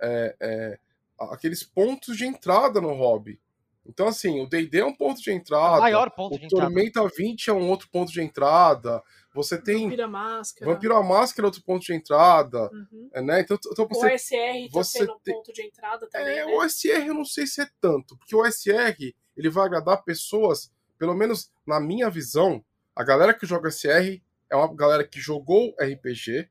[0.00, 0.78] é, é,
[1.18, 3.40] aqueles pontos de entrada no hobby.
[3.86, 5.80] Então, assim, o D&D é um ponto de É o entrada.
[5.80, 6.64] maior ponto de O entrada.
[6.72, 9.02] Tormenta 20 é um outro ponto de entrada.
[9.34, 10.72] Você tem Vampira Máscara.
[10.72, 13.10] Vampiro a Máscara, é outro ponto de entrada, Uhum.
[13.12, 13.40] é, né?
[13.40, 16.46] Então, então O você SR tá você sendo um tem- ponto de entrada também, É,
[16.46, 16.54] né?
[16.54, 20.72] o SR eu não sei se é tanto, porque o SR ele vai agradar pessoas,
[20.98, 22.64] pelo menos na minha visão,
[22.96, 26.48] a galera que joga SR é uma galera que jogou RPG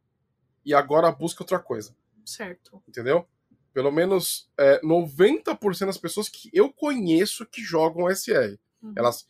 [0.66, 1.95] e agora busca outra coisa,
[2.26, 2.82] Certo.
[2.88, 3.28] entendeu?
[3.74, 8.57] Pelo menos é, 90% das pessoas que eu conheço que jogam SR.
[8.82, 8.93] Uhum.
[8.95, 9.28] Elas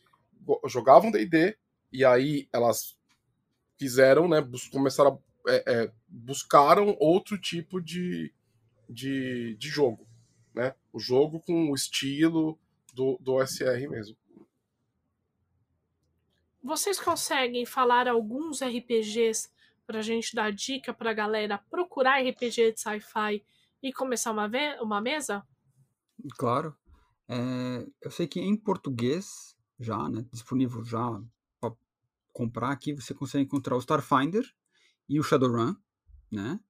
[0.66, 1.56] jogavam D&D
[1.90, 2.96] e aí elas
[3.78, 8.32] quiseram, né, começaram a, é, é, buscaram outro tipo de,
[8.88, 10.06] de, de jogo,
[10.54, 10.74] né?
[10.92, 12.58] O jogo com o estilo
[12.92, 14.16] do, do SR mesmo.
[16.62, 19.50] Vocês conseguem falar alguns RPGs
[19.86, 23.44] pra gente dar dica pra galera procurar RPG de sci-fi
[23.82, 25.46] e começar uma, uma mesa?
[26.36, 26.76] Claro.
[27.28, 31.20] É, eu sei que em português, já, né, disponível já
[31.60, 31.74] para
[32.32, 34.44] comprar aqui, você consegue encontrar o Starfinder
[35.08, 35.74] e o Shadowrun,
[36.30, 36.60] né?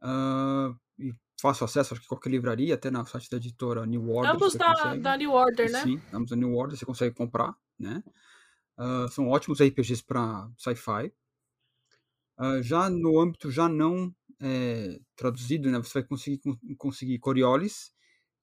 [0.00, 4.32] Ah, e fácil acesso, acho que qualquer livraria, até no site da editora New Order.
[4.32, 5.02] Ambos da, consegue.
[5.02, 5.82] da New Order, né?
[5.82, 8.02] Sim, ambos da New Order, você consegue comprar, né?
[8.76, 11.12] Ah, são ótimos RPGs para sci-fi.
[12.36, 15.78] Ah, já no âmbito já não é, traduzido, né?
[15.78, 17.92] Você vai conseguir con- conseguir Coriolis,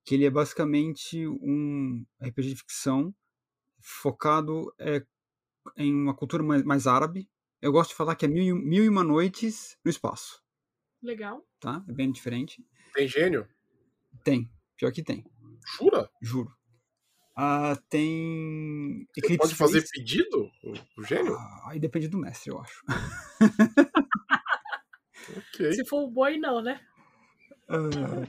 [0.04, 3.14] que ele é basicamente um RPG de ficção
[3.80, 5.04] focado é,
[5.76, 7.28] em uma cultura mais, mais árabe.
[7.60, 10.42] Eu gosto de falar que é mil, e- mil e uma noites no espaço,
[11.02, 11.46] Legal.
[11.60, 11.84] tá?
[11.88, 12.64] É bem diferente.
[12.94, 13.48] Tem gênio?
[14.24, 15.24] Tem, pior que tem,
[15.76, 16.10] Jura?
[16.20, 16.56] juro.
[17.34, 20.50] Ah, tem Você Eclipse pode fazer pedido?
[20.96, 21.34] O, gênio?
[21.34, 22.82] Ah, aí depende do mestre, eu acho.
[25.36, 25.72] Ok.
[25.72, 26.80] Se for o boi, não, né?
[27.68, 28.26] Ah,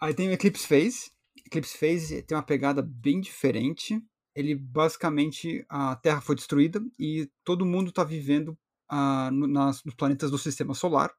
[0.00, 1.10] Aí tem o Eclipse Phase.
[1.46, 4.00] Eclipse Phase tem uma pegada bem diferente.
[4.34, 8.56] Ele basicamente a Terra foi destruída e todo mundo está vivendo
[8.88, 11.12] ah, no- nas, nos planetas do Sistema Solar.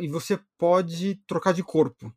[0.00, 2.12] E você pode trocar de corpo.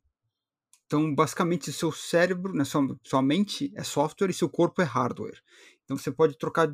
[0.88, 5.40] Então, basicamente, seu cérebro, né, sua, sua mente é software e seu corpo é hardware.
[5.84, 6.74] Então, você pode trocar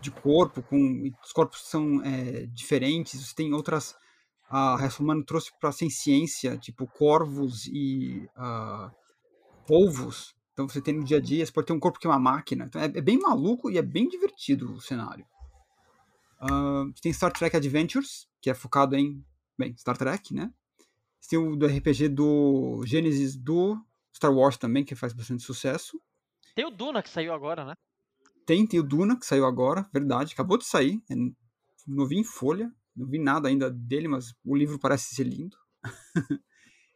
[0.00, 3.94] de corpo, com os corpos são é, diferentes, você tem outras
[4.48, 8.92] a raça humana trouxe para sem ciência, tipo corvos e ah,
[9.66, 10.34] polvos.
[10.52, 12.18] Então você tem no dia a dia, você pode ter um corpo que é uma
[12.18, 12.66] máquina.
[12.66, 15.26] Então é, é bem maluco e é bem divertido o cenário.
[16.40, 19.24] Ah, tem Star Trek Adventures, que é focado em,
[19.58, 20.52] bem, Star Trek, né?
[21.26, 23.76] Tem o do RPG do Gênesis do
[24.14, 26.00] Star Wars também, que faz bastante sucesso.
[26.54, 27.74] Tem o Duna que saiu agora, né?
[28.46, 31.14] Tem, tem o Duna, que saiu agora, verdade, acabou de sair, é
[31.86, 35.56] novinho em folha, não vi nada ainda dele, mas o livro parece ser lindo.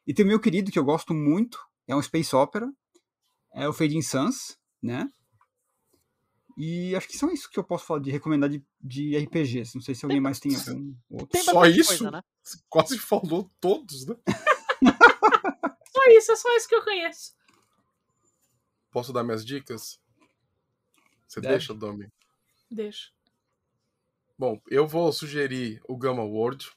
[0.07, 2.73] e tem o meu querido, que eu gosto muito, é um space opera,
[3.53, 5.11] é o Fading Suns, né?
[6.57, 9.75] E acho que são isso que eu posso falar de recomendar de, de RPGs.
[9.75, 11.27] Não sei se alguém Tem- mais tem algum outro.
[11.29, 11.89] Tem Só isso?
[11.89, 12.23] coisa, né?
[12.43, 14.17] Você quase falou todos, né?
[15.93, 17.35] Só isso, é só isso que eu conheço.
[18.91, 20.01] Posso dar minhas dicas?
[21.27, 21.55] Você Deve.
[21.55, 22.09] deixa, Domi?
[22.71, 23.11] Deixa.
[24.39, 26.71] Bom, eu vou sugerir o Gamma World.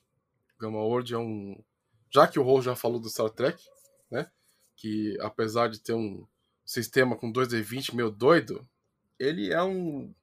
[0.59, 1.63] Gamma World é um.
[2.11, 3.63] Já que o Rô já falou do Star Trek,
[4.11, 4.29] né?
[4.75, 6.27] Que apesar de ter um
[6.65, 8.67] sistema com 2D20 meio doido,
[9.23, 10.13] ele é um,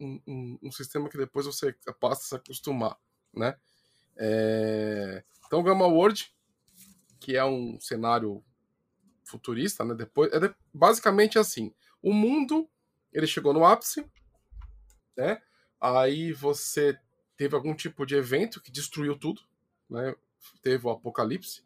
[0.00, 2.98] um, um- sistema que depois você passa a se acostumar,
[3.34, 3.56] né?
[4.16, 6.34] É, Então, Gamma World,
[7.20, 8.44] que é um cenário
[9.24, 9.94] futurista, né?
[9.94, 12.68] Depois, é de- basicamente assim: o mundo
[13.12, 14.06] ele chegou no ápice,
[15.16, 15.40] né?
[15.80, 16.98] Aí você
[17.36, 19.40] teve algum tipo de evento que destruiu tudo,
[19.90, 20.14] né?
[20.62, 21.64] Teve o apocalipse.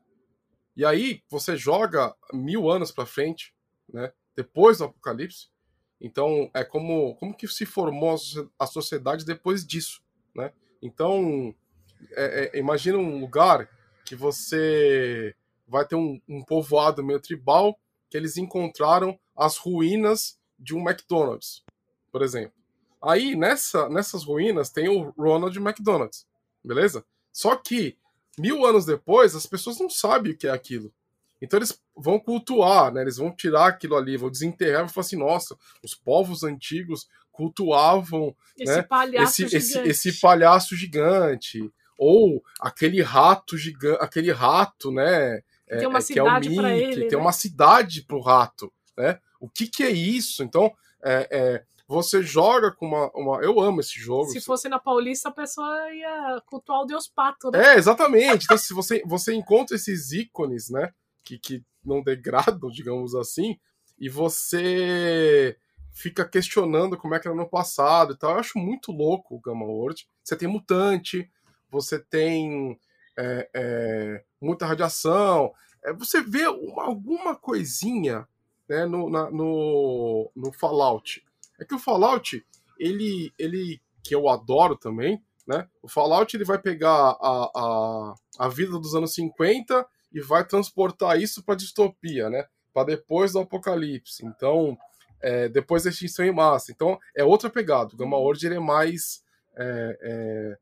[0.76, 3.54] E aí você joga mil anos para frente,
[3.92, 4.12] né?
[4.36, 5.50] Depois do apocalipse.
[6.01, 10.03] Então é como como que se formou a socie- a sociedade depois disso,
[10.34, 10.53] né?
[10.82, 11.55] Então
[12.12, 13.68] é- é, imagina um lugar
[14.05, 15.34] que você
[15.66, 17.78] vai ter um, um povoado meio tribal
[18.09, 21.62] que eles encontraram as ruínas de um McDonald's,
[22.12, 22.53] por exemplo.
[23.03, 26.26] Aí, nessa, nessas ruínas, tem o Ronald McDonald's,
[26.64, 27.05] beleza?
[27.32, 27.97] Só que,
[28.38, 30.92] mil anos depois, as pessoas não sabem o que é aquilo.
[31.41, 33.03] Então eles vão cultuar, né?
[33.03, 37.09] Eles vão tirar aquilo ali, vão desenterrar e vão falar assim, nossa, os povos antigos
[37.30, 38.82] cultuavam Esse Né?
[38.82, 39.89] palhaço esse, esse, gigante.
[39.91, 41.70] esse palhaço gigante.
[41.99, 45.41] Ou aquele rato gigante, aquele rato, né?
[45.66, 47.22] é- Tem uma é, que é o cidade Mickey, ele, Tem né?
[47.22, 49.18] uma cidade pro rato, né?
[49.41, 50.43] O que que é isso?
[50.43, 50.72] Então,
[51.03, 53.41] é, é, você joga com uma, uma...
[53.43, 54.30] Eu amo esse jogo.
[54.30, 57.74] Se fosse na Paulista, a pessoa ia cultuar o Deus Pato, né?
[57.74, 58.45] É, exatamente.
[58.45, 60.91] Então, se você, você encontra esses ícones, né?
[61.27, 63.59] Que, que não degradam, digamos assim,
[63.99, 65.57] e você
[65.93, 68.33] fica questionando como é que era no passado e tal.
[68.33, 70.07] Eu acho muito louco o Gamma World.
[70.22, 71.31] Você tem mutante,
[71.70, 72.79] você tem
[73.18, 75.53] é, é, muita radiação.
[75.83, 78.29] É, você vê uma, alguma coisinha
[78.68, 81.24] né, no, na, no, no Fallout.
[81.59, 82.45] É que o Fallout,
[82.79, 85.66] ele, ele que eu adoro também, né?
[85.81, 91.20] O Fallout ele vai pegar a, a, a vida dos anos 50 e vai transportar
[91.20, 92.46] isso para distopia, né?
[92.72, 94.24] Para depois do apocalipse.
[94.24, 94.76] Então,
[95.20, 96.72] é, depois da extinção em massa.
[96.72, 97.92] Então, é outra pegada.
[97.92, 99.22] O Gamma World ele é mais.
[99.54, 100.58] É, é,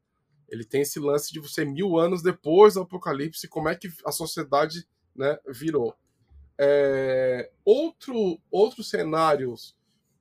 [0.49, 4.11] ele tem esse lance de você mil anos depois do apocalipse, como é que a
[4.11, 5.95] sociedade né, virou.
[6.59, 9.77] É, outro, outros cenários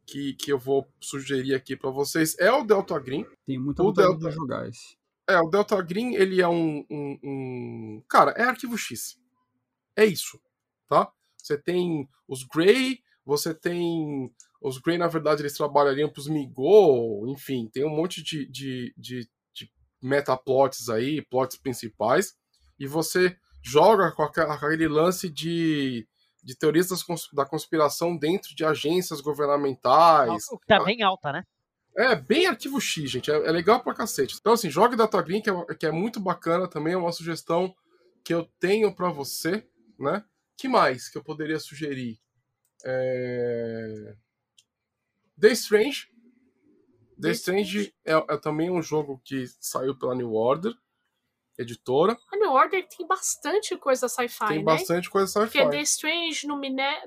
[0.05, 3.25] que, que eu vou sugerir aqui para vocês é o Delta Green.
[3.47, 4.95] Tem muita O Delta- de jogar esse.
[5.27, 9.17] É, o Delta Green, ele é um, um, um- Cara, é arquivo X.
[9.95, 10.39] É isso,
[10.87, 11.11] tá?
[11.37, 14.31] Você tem os Grey, você tem...
[14.61, 19.29] Os Grey, na verdade, eles trabalhariam pros Migol, enfim, tem um monte de, de, de,
[19.53, 19.69] de
[20.01, 22.33] metaplots aí, plots principais,
[22.79, 26.07] e você joga com aque- aquele lance de,
[26.41, 26.87] de teorias
[27.33, 31.43] da conspiração dentro de agências governamentais, tá bem alta, né?
[31.95, 33.29] é, bem arquivo X, gente.
[33.29, 34.37] É, é legal pra cacete.
[34.39, 36.93] Então, assim, jogue Data Green, que é, que é muito bacana também.
[36.93, 37.75] É uma sugestão
[38.23, 39.67] que eu tenho pra você,
[40.03, 40.23] né?
[40.57, 42.19] que mais que eu poderia sugerir?
[42.85, 44.15] É...
[45.39, 46.07] The Strange.
[47.19, 50.73] The The Strange é, é também um jogo que saiu pela New Order,
[51.57, 52.17] editora.
[52.31, 54.63] A New Order tem bastante coisa sci-fi, Tem né?
[54.63, 56.27] bastante coisa Porque é The sci-fi.
[56.31, 56.47] Strange,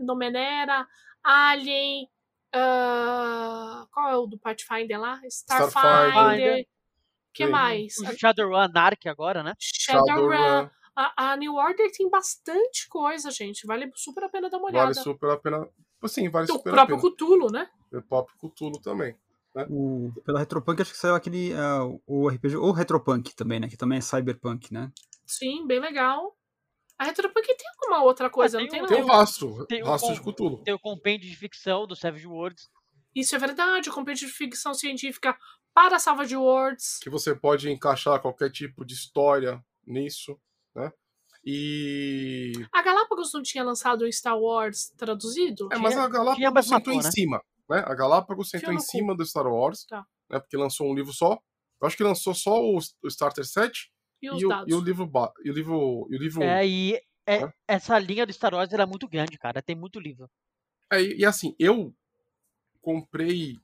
[0.01, 0.87] Numenera,
[1.23, 2.09] Alien,
[2.53, 5.21] ah, qual é o do Pathfinder lá?
[5.25, 5.69] Starfinder.
[5.69, 6.61] Starfinder.
[6.63, 7.51] O que Sim.
[7.51, 7.95] mais?
[8.19, 9.55] Shadowrun Ark agora, né?
[9.59, 10.31] Shadowrun.
[10.31, 10.71] Shadowrun.
[10.97, 13.67] A, a New Order tem bastante coisa, gente.
[13.67, 14.85] Vale super a pena dar uma olhada.
[14.93, 15.69] Vale super a pena.
[16.07, 17.11] Sim, vale o super a próprio pena.
[17.13, 17.69] Cthulhu, né?
[17.93, 19.15] O próprio Cthulhu também.
[19.71, 21.53] O, pela Retropunk, acho que saiu aquele.
[21.53, 21.59] é,
[22.07, 22.57] o RPG.
[22.57, 23.69] Ou Retropunk também, né?
[23.69, 24.91] Que também é Cyberpunk, né?
[25.27, 26.37] Sim, bem legal.
[26.99, 29.07] A Retropunk tem alguma outra coisa, Ah, não tem tem, o- Tem não?
[29.09, 30.63] o rastro, Tem o rastro de Cthulhu.
[30.63, 32.69] Tem o compêndio de ficção do Savage Worlds.
[33.15, 33.89] Isso é verdade.
[33.91, 35.37] O compêndio de ficção científica
[35.75, 36.99] para Savage Worlds.
[37.03, 40.39] que você pode encaixar qualquer tipo de história nisso,
[40.77, 40.93] né?
[41.45, 42.53] E.
[42.73, 45.69] A Galápagos não tinha lançado o Star Wars traduzido?
[45.73, 47.11] É, mas a Galápagos sentou em né?
[47.11, 47.85] cima, né?
[47.87, 50.05] A Galápagos sentou em cima do Star Wars, Tá.
[50.29, 50.41] né?
[50.41, 51.39] Porque lançou um livro só.
[51.81, 54.81] Eu acho que lançou só o, o Starter Set E os e o, e o
[54.81, 55.11] livro
[55.45, 56.95] e o livro e o livro É, e
[57.27, 57.53] é- Hã?
[57.69, 59.63] essa linha do Star Wars era muito grande, cara.
[59.63, 60.29] Tem muito livro.
[60.91, 61.95] É, e, e assim, eu
[62.81, 63.57] comprei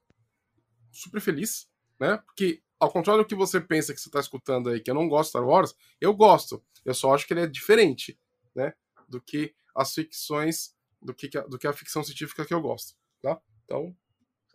[0.93, 1.67] super feliz,
[1.99, 2.19] né?
[2.19, 5.09] Porque, ao contrário do que você pensa que você tá escutando aí, que eu não
[5.09, 6.61] gosto de Star Wars, eu gosto.
[6.85, 8.19] Eu só acho que ele é diferente,
[8.57, 8.73] né?
[9.09, 13.41] Do que as ficções, do que, do que a ficção científica que eu gosto, tá?
[13.65, 13.95] Então.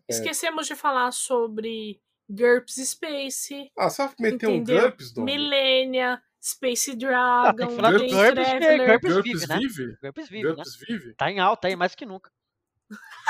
[0.10, 0.14] é.
[0.14, 4.62] Esquecemos de falar sobre GURPS Space, Ah, vai meter um?
[4.62, 5.24] GURPS, Dom?
[5.24, 8.88] Millennia, Space Ah, Dragon, tem que falar do GURPS, GURPS.
[8.88, 9.58] GURPS GURPS vive, né?
[9.58, 9.98] vive?
[10.02, 10.54] GURPS vive, né?
[10.56, 11.14] GURPS vive?
[11.16, 12.30] Tá em alta aí, mais que nunca.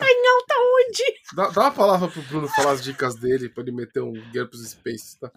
[0.00, 1.20] Tá onde?
[1.34, 4.70] Dá, dá uma palavra pro Bruno falar as dicas dele pra ele meter um GURPS
[4.70, 5.30] Space, tá?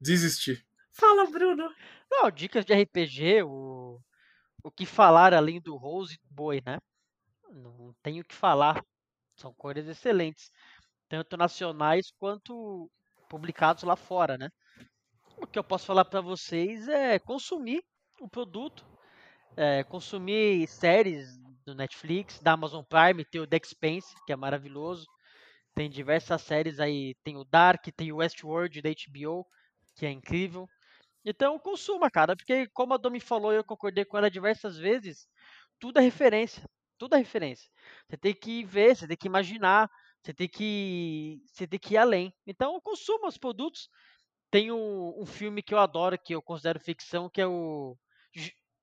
[0.00, 0.64] Desistir.
[0.92, 1.70] Fala, Bruno.
[2.10, 4.00] Não, dicas de RPG, o,
[4.62, 6.78] o que falar além do Rose e do Boi, né?
[7.50, 8.82] Não tenho o que falar.
[9.36, 10.50] São cores excelentes.
[11.08, 12.90] Tanto nacionais quanto
[13.28, 14.48] publicados lá fora, né?
[15.36, 17.82] O que eu posso falar para vocês é consumir
[18.20, 18.86] o produto,
[19.56, 21.36] é, consumir séries
[21.66, 25.06] do Netflix, da Amazon Prime, tem o The Expanse, que é maravilhoso.
[25.74, 29.46] Tem diversas séries aí, tem o Dark, tem o Westworld da HBO,
[29.96, 30.68] que é incrível.
[31.24, 35.28] Então consuma, cara, porque como a Domi falou e eu concordei com ela diversas vezes,
[35.80, 36.64] tudo é referência.
[36.96, 37.68] Tudo é referência.
[38.08, 39.90] Você tem que ver, você tem que imaginar,
[40.22, 42.32] você tem que, você tem que ir além.
[42.46, 43.90] Então consuma os produtos.
[44.50, 47.96] Tem um, um filme que eu adoro, que eu considero ficção, que é o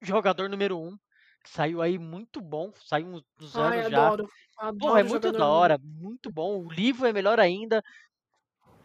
[0.01, 0.99] Jogador Número 1, que
[1.45, 4.11] saiu aí muito bom, saiu uns, uns Ai, anos já.
[4.11, 4.27] adoro.
[4.57, 6.65] adoro Porra, é muito da hora, muito bom.
[6.65, 7.83] O livro é melhor ainda.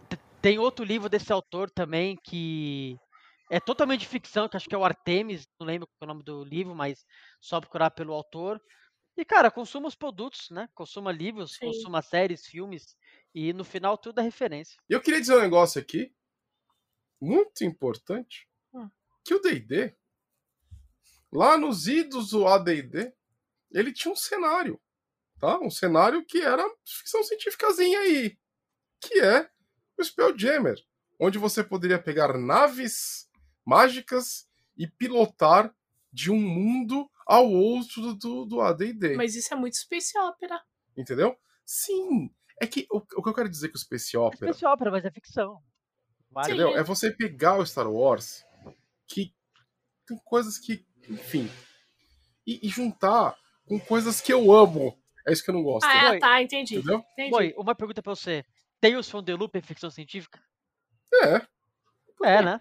[0.09, 3.01] T- Tem outro livro desse autor também que
[3.51, 6.15] é totalmente de ficção, que acho que é o Artemis, não lembro qual é o
[6.15, 7.05] nome do livro, mas
[7.41, 8.61] só procurar pelo autor.
[9.17, 10.69] E, cara, consuma os produtos, né?
[10.75, 11.59] Consuma livros, Sim.
[11.59, 12.97] consuma séries, filmes,
[13.35, 14.79] e no final tudo é referência.
[14.89, 16.13] E eu queria dizer um negócio aqui,
[17.21, 18.91] muito importante, Hum.
[19.25, 19.98] que o D&D,
[21.33, 23.13] lá nos idos do AD&D,
[23.71, 24.81] ele tinha um cenário,
[25.39, 25.59] tá?
[25.61, 28.39] Um cenário que era ficção científicazinha aí,
[29.01, 29.49] que é
[29.99, 30.77] o Spelljammer,
[31.19, 33.29] onde você poderia pegar naves
[33.67, 35.75] mágicas e pilotar
[36.13, 39.17] de um mundo ao outro do, do AD&D.
[39.17, 40.63] Mas isso é muito space opera.
[40.97, 41.37] Entendeu?
[41.65, 42.31] Sim.
[42.61, 45.05] É que o, o que eu quero dizer com o Space Opera, Space Opera, mas
[45.05, 45.63] é ficção.
[46.31, 46.49] Vale.
[46.49, 46.77] entendeu?
[46.77, 48.45] É você pegar o Star Wars,
[49.07, 49.35] que
[50.07, 51.51] tem coisas que, enfim,
[52.47, 53.37] e, e juntar
[53.67, 54.97] com coisas que eu amo.
[55.27, 55.85] É isso que eu não gosto.
[55.87, 56.77] Ah, é, tá, entendi.
[56.77, 57.05] Entendeu?
[57.19, 57.55] entendi.
[57.59, 58.45] Uma pergunta pra você.
[58.81, 60.41] Tales from the Loop é ficção científica?
[61.23, 61.47] É,
[62.25, 62.61] É, né?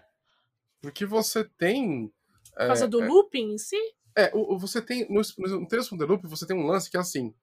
[0.80, 2.12] porque você tem.
[2.54, 3.76] Por causa é, do é, looping em si?
[4.16, 5.06] É, você tem.
[5.08, 5.22] No,
[5.58, 7.34] no Tales from the Loop, você tem um lance que é assim.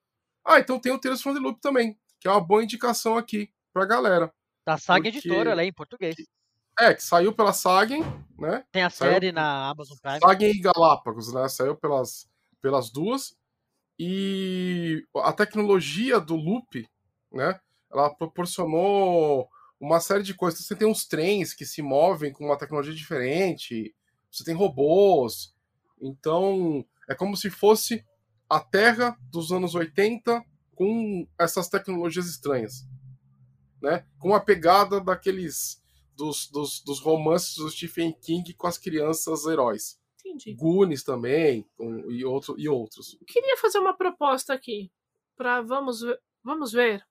[0.44, 1.98] Ah, então tem o Tales from the Loop também.
[2.20, 4.32] Que é uma boa indicação aqui pra galera.
[4.66, 6.16] Da Saga Porque- Editora, ela é em português.
[6.80, 8.02] É, que saiu pela Sagen,
[8.38, 8.64] né?
[8.72, 10.20] Tem a Saiu- série na Amazon Prime.
[10.20, 11.48] Sagen e Galápagos, né?
[11.48, 12.28] Saiu pelas,
[12.62, 13.36] pelas duas.
[13.98, 16.86] E a tecnologia do loop,
[17.32, 17.60] né?
[17.92, 19.48] Ela proporcionou
[19.80, 20.66] uma série de coisas.
[20.66, 23.96] Você tem uns trens que se movem com uma tecnologia diferente.
[24.30, 25.54] Você tem robôs.
[26.02, 28.04] Então, é como se fosse
[28.50, 30.44] a Terra dos anos 80
[30.76, 32.86] com essas tecnologias estranhas.
[33.82, 34.06] Né?
[34.20, 35.82] Com a pegada daqueles
[36.16, 40.00] dos, dos, dos romances do Stephen King com as crianças heróis.
[40.20, 40.54] Entendi.
[40.56, 43.18] Goonies também, com- e, outro, e outros.
[43.28, 44.92] Queria fazer uma proposta aqui.
[45.36, 47.06] Pra vamos ver, vamos ver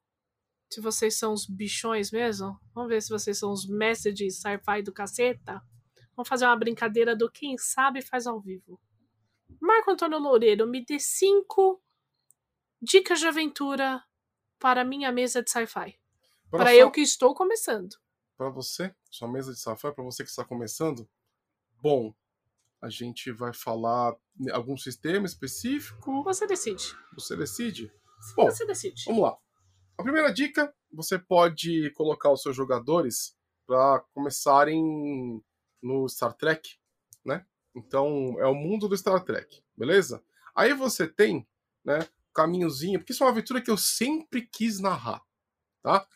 [0.71, 2.59] se vocês são os bichões mesmo.
[2.75, 5.63] Vamos ver se vocês são os mestres de sci-fi do caceta.
[6.17, 8.81] Vamos fazer uma brincadeira do quem sabe faz ao vivo.
[9.61, 11.81] Marco Antônio Loureiro, me dê cinco
[12.83, 14.03] dicas de aventura
[14.59, 15.99] para a minha mesa de sci-fi.
[16.51, 17.97] Para eu que estou começando.
[18.37, 21.09] Para você, sua mesa de sci-fi, para você que está começando,
[21.81, 22.15] bom,
[22.83, 26.97] a gente vai falar em algum sistema específico, Você decide.
[27.15, 27.93] você decide.
[28.35, 29.05] Bom, Você decide.
[29.07, 29.39] Vamos lá.
[29.97, 35.43] A primeira dica, você pode colocar os seus jogadores para começarem
[35.81, 36.77] no Star Trek,
[37.25, 37.47] né?
[37.75, 40.23] Então, é o mundo do Star Trek, beleza?
[40.55, 41.47] Aí você tem,
[41.85, 45.23] né, caminhozinho, porque isso é uma aventura que eu sempre quis narrar,
[45.83, 46.07] tá?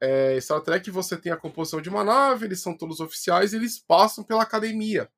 [0.00, 3.56] É, Star Trek você tem a composição de uma nave, eles são todos oficiais, e
[3.56, 5.10] eles passam pela academia,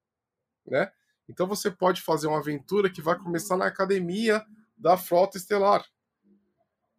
[0.66, 0.90] né?
[1.28, 4.44] Então você pode fazer uma aventura que vai começar na academia
[4.76, 5.84] da Frota Estelar.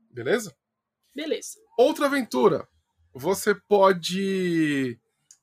[0.10, 0.56] Beleza?
[1.14, 1.60] Beleza.
[1.78, 2.68] Outra aventura.
[3.14, 5.00] Você pode.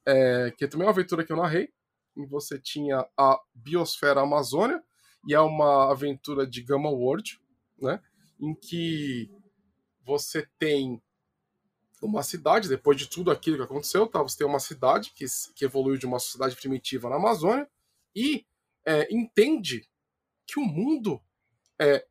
[0.07, 1.69] é, que também é uma aventura que eu narrei.
[2.17, 4.83] E você tinha a Biosfera Amazônia.
[5.27, 7.39] E é uma aventura de Gamma World,
[7.79, 8.01] né?
[8.41, 9.31] Em que
[10.05, 11.03] você tem
[12.01, 14.23] uma cidade, depois de tudo aquilo que aconteceu, tá?
[14.23, 15.25] Você tem uma cidade que,
[15.55, 17.69] que evoluiu de uma sociedade primitiva na Amazônia
[18.15, 18.47] e
[18.87, 19.89] é, entende
[20.47, 21.21] que o mundo
[21.81, 22.07] é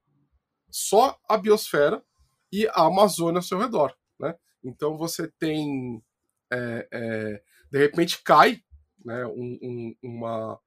[0.69, 2.03] só a biosfera
[2.51, 4.37] e a Amazônia ao seu redor, né?
[4.63, 6.03] Então você tem,
[6.51, 8.63] é, é, de repente cai,
[9.03, 9.25] né?
[9.27, 10.59] um- um- uma,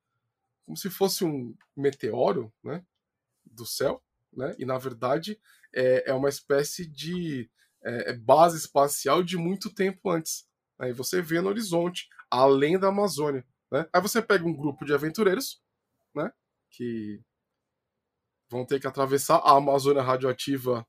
[0.65, 2.85] como se fosse um meteoro, né?
[3.45, 4.03] Do céu,
[4.33, 4.55] né?
[4.59, 5.39] E na verdade
[5.75, 7.51] é, é uma espécie de
[7.85, 10.47] é, é base espacial de muito tempo antes.
[10.79, 13.87] Aí você vê no horizonte, além da Amazônia, né?
[13.93, 15.61] Aí você pega um grupo de aventureiros,
[16.15, 16.31] né?
[16.71, 17.21] Que
[18.49, 20.87] vão ter que atravessar a Amazônia radioativa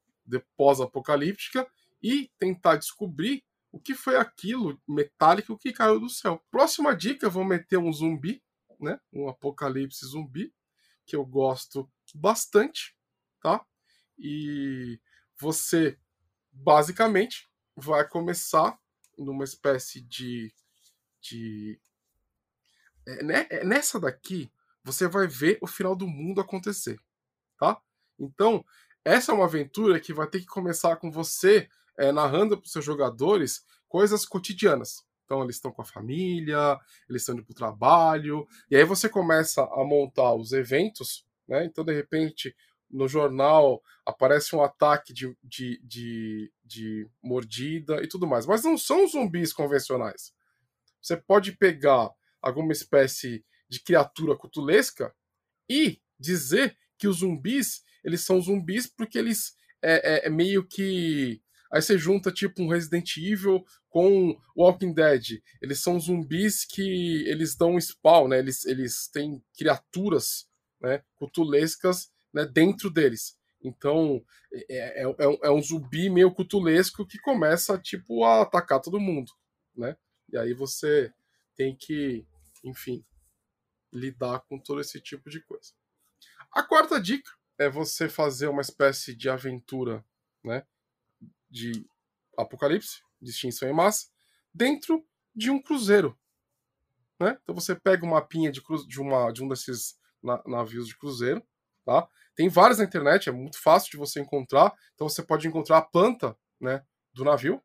[0.55, 1.67] pós-apocalíptica
[2.01, 6.43] e tentar descobrir o que foi aquilo metálico que caiu do céu.
[6.49, 8.43] Próxima dica, vou meter um zumbi,
[8.79, 8.99] né?
[9.13, 10.53] Um apocalipse zumbi,
[11.05, 12.95] que eu gosto bastante,
[13.41, 13.63] tá?
[14.17, 14.99] E
[15.39, 15.97] você
[16.51, 18.77] basicamente vai começar
[19.17, 20.53] numa espécie de.
[21.21, 21.79] de...
[23.05, 24.51] É, né- é nessa daqui,
[24.83, 26.99] você vai ver o final do mundo acontecer,
[27.57, 27.81] tá?
[28.19, 28.63] Então,
[29.03, 32.71] essa é uma aventura que vai ter que começar com você é, narrando para os
[32.71, 35.03] seus jogadores coisas cotidianas.
[35.25, 36.77] Então, eles estão com a família,
[37.09, 41.65] eles estão indo para o trabalho, e aí você começa a montar os eventos, né?
[41.65, 42.55] Então, de repente,
[42.91, 48.45] no jornal aparece um ataque de, de, de, de mordida e tudo mais.
[48.45, 50.33] Mas não são zumbis convencionais.
[51.01, 52.09] Você pode pegar
[52.41, 55.13] alguma espécie de criatura cutulesca
[55.69, 61.41] e dizer que os zumbis eles são zumbis porque eles é, é- é meio que
[61.71, 67.55] aí você junta tipo um Resident Evil com Walking Dead eles são zumbis que eles
[67.55, 70.47] dão spawn né eles, eles têm criaturas
[70.81, 73.37] né cutulescas né, dentro deles.
[73.63, 74.23] Então
[74.53, 78.99] é, é, é um, é um zumbi meio cutulesco que começa tipo a atacar todo
[78.99, 79.31] mundo
[79.75, 79.97] né?
[80.31, 81.13] E aí você
[81.55, 82.25] tem que
[82.63, 83.05] enfim
[83.91, 85.73] lidar com todo esse tipo de coisa.
[86.51, 90.05] A quarta dica é você fazer uma espécie de aventura,
[90.43, 90.65] né,
[91.49, 91.85] de
[92.37, 94.07] apocalipse, de extinção em massa,
[94.53, 95.05] dentro
[95.35, 96.17] de um cruzeiro,
[97.19, 97.37] né?
[97.43, 101.45] Então você pega uma mapinha de, de, uma, de um desses na, navios de cruzeiro,
[101.85, 102.07] tá?
[102.35, 104.73] Tem várias na internet, é muito fácil de você encontrar.
[104.93, 107.61] Então você pode encontrar a planta, né, do navio,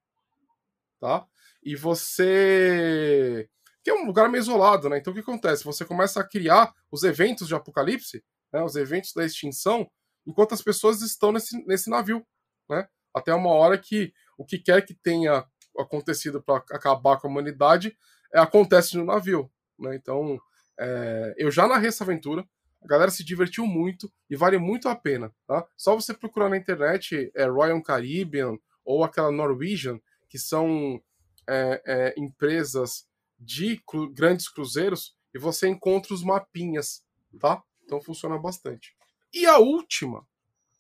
[1.00, 1.26] tá?
[1.62, 3.48] E você
[3.82, 4.98] que é um lugar meio isolado, né?
[4.98, 5.62] Então o que acontece?
[5.62, 9.88] Você começa a criar os eventos de apocalipse, né, os eventos da extinção,
[10.26, 12.26] enquanto as pessoas estão nesse, nesse navio,
[12.68, 12.88] né?
[13.14, 15.46] Até uma hora que o que quer que tenha
[15.78, 17.96] acontecido para acabar com a humanidade
[18.34, 19.94] é, acontece no navio, né?
[19.94, 20.36] Então
[20.78, 22.44] é, eu já narrei essa aventura,
[22.82, 25.66] a galera se divertiu muito e vale muito a pena, tá?
[25.76, 31.02] Só você procurar na internet é, Royal Caribbean ou aquela Norwegian, que são
[31.48, 33.06] é, é, empresas
[33.38, 37.02] de cru, grandes cruzeiros e você encontra os mapinhas,
[37.40, 37.62] tá?
[37.84, 38.94] Então funciona bastante.
[39.32, 40.26] E a última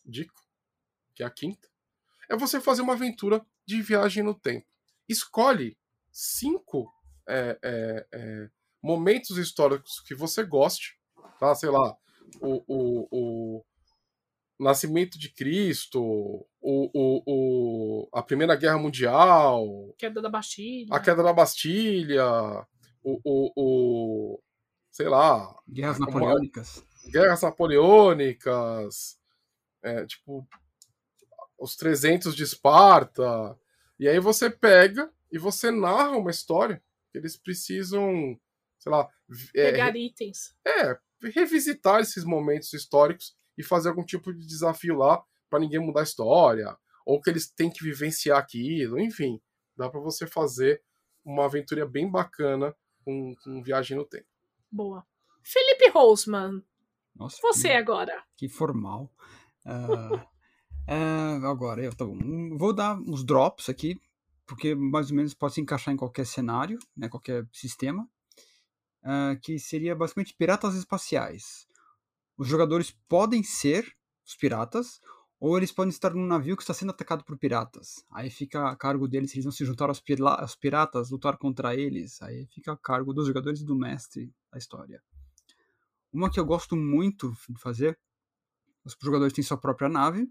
[0.04, 0.34] dica,
[1.14, 1.68] que é a quinta,
[2.28, 4.66] é você fazer uma aventura de viagem no tempo.
[5.08, 5.76] Escolhe
[6.10, 6.92] cinco
[7.28, 8.50] é, é, é,
[8.82, 10.95] momentos históricos que você goste,
[11.38, 11.54] tá?
[11.54, 11.96] Sei lá,
[12.40, 13.64] o, o, o
[14.58, 21.22] nascimento de Cristo, o, o, o, a Primeira Guerra Mundial, queda da Bastilha, a queda
[21.22, 22.26] da Bastilha,
[23.02, 24.42] o, o, o
[24.90, 29.18] sei lá, guerras napoleônicas, uma, guerras napoleônicas,
[29.82, 30.46] é, tipo
[31.58, 33.58] os 300 de Esparta,
[33.98, 38.38] e aí você pega e você narra uma história que eles precisam,
[38.78, 39.08] sei lá,
[39.54, 45.22] é, pegar itens, é revisitar esses momentos históricos e fazer algum tipo de desafio lá
[45.48, 49.40] para ninguém mudar a história, ou que eles têm que vivenciar aquilo, enfim,
[49.76, 50.82] dá para você fazer
[51.24, 54.26] uma aventura bem bacana com, com viagem no tempo.
[54.70, 55.06] Boa.
[55.42, 56.62] Felipe Rosman,
[57.14, 58.24] Nossa, você que, agora.
[58.36, 59.12] Que formal.
[59.64, 62.18] Uh, uh, agora, eu bom.
[62.56, 64.00] Vou dar uns drops aqui,
[64.44, 68.08] porque mais ou menos pode se encaixar em qualquer cenário, né, qualquer sistema.
[69.06, 71.68] Uh, que seria basicamente piratas espaciais
[72.36, 75.00] os jogadores podem ser os piratas,
[75.38, 78.04] ou eles podem estar num navio que está sendo atacado por piratas.
[78.10, 80.02] Aí fica a cargo deles se eles vão se juntar aos,
[80.40, 82.20] aos piratas, lutar contra eles.
[82.22, 85.02] Aí fica a cargo dos jogadores e do mestre da história.
[86.12, 87.98] Uma que eu gosto muito de fazer:
[88.84, 90.26] os jogadores têm sua própria nave,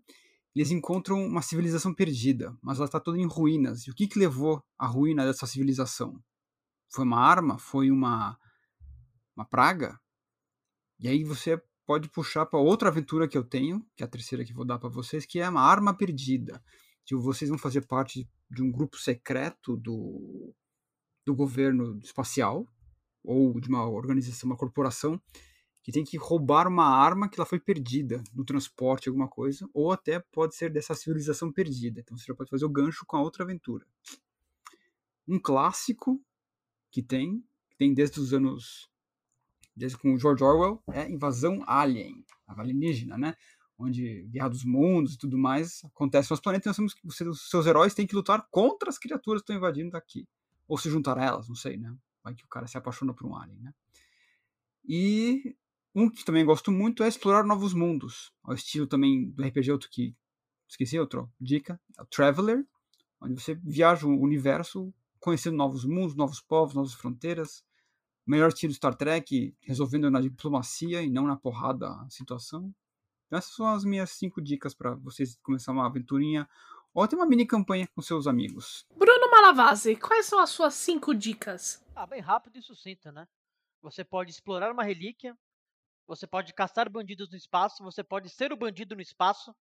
[0.55, 3.85] eles encontram uma civilização perdida, mas ela está toda em ruínas.
[3.85, 6.19] E o que, que levou à ruína dessa civilização?
[6.89, 7.57] Foi uma arma?
[7.59, 8.37] Foi uma,
[9.35, 9.99] uma praga?
[10.99, 14.43] E aí você pode puxar para outra aventura que eu tenho, que é a terceira
[14.43, 16.63] que vou dar para vocês, que é uma arma perdida.
[17.05, 20.53] Que vocês vão fazer parte de um grupo secreto do,
[21.25, 22.67] do governo espacial
[23.23, 25.21] ou de uma organização, uma corporação
[25.83, 29.91] que tem que roubar uma arma que ela foi perdida no transporte, alguma coisa, ou
[29.91, 31.99] até pode ser dessa civilização perdida.
[31.99, 33.85] Então você já pode fazer o gancho com a outra aventura.
[35.27, 36.19] Um clássico
[36.91, 38.89] que tem, que tem desde os anos
[39.75, 43.35] desde com George Orwell, é invasão alien, alienígena, né?
[43.77, 47.65] Onde Guerra dos Mundos e tudo mais acontece nos planetas nós temos que, os seus
[47.65, 50.27] heróis têm que lutar contra as criaturas que estão invadindo daqui.
[50.67, 51.93] Ou se juntar a elas, não sei, né?
[52.23, 53.73] Vai que o cara se apaixona por um alien, né?
[54.87, 55.55] E
[55.93, 58.31] um que também gosto muito é explorar novos mundos.
[58.43, 60.15] Ao estilo também do RPG, outro que
[60.67, 62.65] esqueci, outra dica, é o Traveler,
[63.19, 67.63] onde você viaja o universo conhecendo novos mundos, novos povos, novas fronteiras,
[68.25, 72.73] melhor tiro Star Trek, resolvendo na diplomacia e não na porrada a situação.
[73.27, 76.47] Então, essas são as minhas cinco dicas para vocês começar uma aventurinha
[76.93, 78.85] ou até uma mini campanha com seus amigos.
[78.95, 81.83] Bruno Malavase, quais são as suas cinco dicas?
[81.95, 83.27] Ah, bem rápido e sucinta, né?
[83.81, 85.37] Você pode explorar uma relíquia,
[86.07, 89.53] você pode caçar bandidos no espaço, você pode ser o bandido no espaço,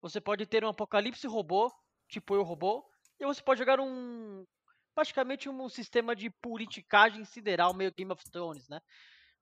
[0.00, 1.72] você pode ter um apocalipse robô,
[2.08, 2.84] tipo eu robô,
[3.20, 4.46] e você pode jogar um
[4.94, 8.80] praticamente um sistema de politicagem sideral meio Game of Thrones, né?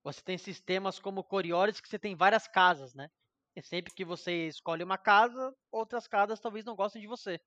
[0.03, 3.11] Você tem sistemas como Coriolis que você tem várias casas, né?
[3.55, 7.40] E sempre que você escolhe uma casa, outras casas talvez não gostem de você.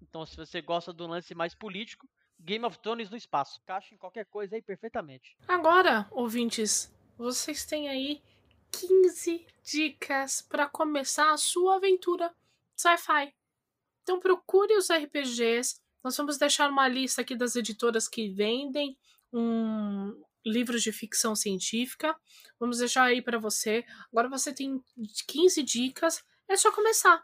[0.00, 3.60] Então, se você gosta do lance mais político, Game of Thrones no espaço.
[3.66, 5.36] Caixa em qualquer coisa aí perfeitamente.
[5.48, 8.22] Agora, ouvintes, vocês têm aí
[8.70, 12.32] 15 dicas para começar a sua aventura
[12.76, 13.34] sci-fi.
[14.02, 18.96] Então procure os RPGs nós vamos deixar uma lista aqui das editoras que vendem
[19.32, 22.16] um, livros de ficção científica.
[22.58, 23.84] Vamos deixar aí para você.
[24.10, 24.82] Agora você tem
[25.26, 26.24] 15 dicas.
[26.48, 27.22] É só começar,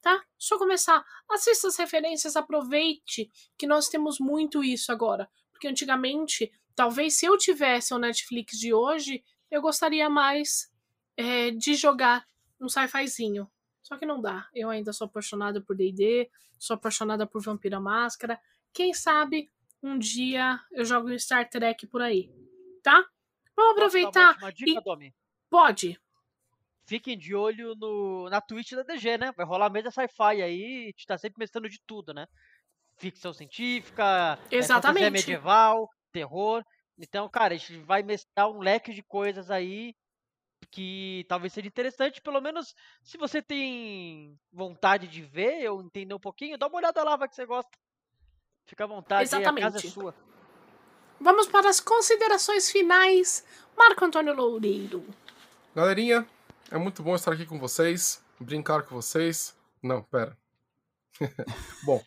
[0.00, 0.24] tá?
[0.36, 1.04] Só começar.
[1.30, 5.30] Assista as referências, aproveite que nós temos muito isso agora.
[5.52, 10.70] Porque antigamente, talvez se eu tivesse o Netflix de hoje, eu gostaria mais
[11.16, 12.26] é, de jogar
[12.60, 13.48] um sci-fizinho.
[13.82, 14.48] Só que não dá.
[14.54, 18.40] Eu ainda sou apaixonada por D&D, sou apaixonada por Vampira Máscara.
[18.72, 19.50] Quem sabe
[19.82, 22.30] um dia eu jogo um Star Trek por aí,
[22.82, 23.04] tá?
[23.56, 24.36] Vamos aproveitar.
[24.38, 24.84] Uma dica, e...
[24.84, 25.14] Domi?
[25.50, 25.98] Pode.
[26.84, 29.32] fiquem de olho no, na Twitch da DG, né?
[29.36, 32.26] Vai rolar mesa sci-fi aí, a gente tá sempre mestrando de tudo, né?
[32.98, 35.10] Ficção científica, é, Exatamente.
[35.10, 36.64] medieval, terror.
[36.98, 39.94] Então, cara, a gente vai mestrar um leque de coisas aí
[40.70, 46.20] que talvez seja interessante, pelo menos se você tem vontade de ver ou entender um
[46.20, 47.70] pouquinho, dá uma olhada lá, vai que você gosta.
[48.66, 49.90] Fica à vontade, aí, a casa é Exatamente.
[49.90, 50.14] sua.
[51.20, 53.44] Vamos para as considerações finais.
[53.76, 55.04] Marco Antônio Loureiro.
[55.74, 56.28] Galerinha,
[56.70, 59.56] é muito bom estar aqui com vocês, brincar com vocês.
[59.82, 60.36] Não, pera.
[61.84, 62.02] bom,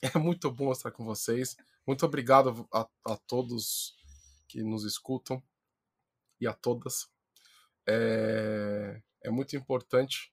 [0.00, 1.56] é muito bom estar com vocês.
[1.86, 3.94] Muito obrigado a, a todos
[4.48, 5.42] que nos escutam
[6.40, 7.08] e a todas.
[7.88, 10.32] É, é muito importante.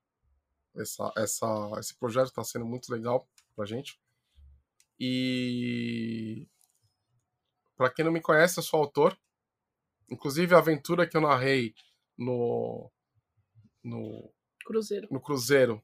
[0.75, 3.99] Essa, essa, esse projeto está sendo muito legal pra gente.
[4.99, 6.47] E
[7.75, 9.17] para quem não me conhece, eu sou autor.
[10.09, 11.73] Inclusive a aventura que eu narrei
[12.17, 12.91] no,
[13.83, 14.31] no,
[14.65, 15.07] Cruzeiro.
[15.11, 15.83] no Cruzeiro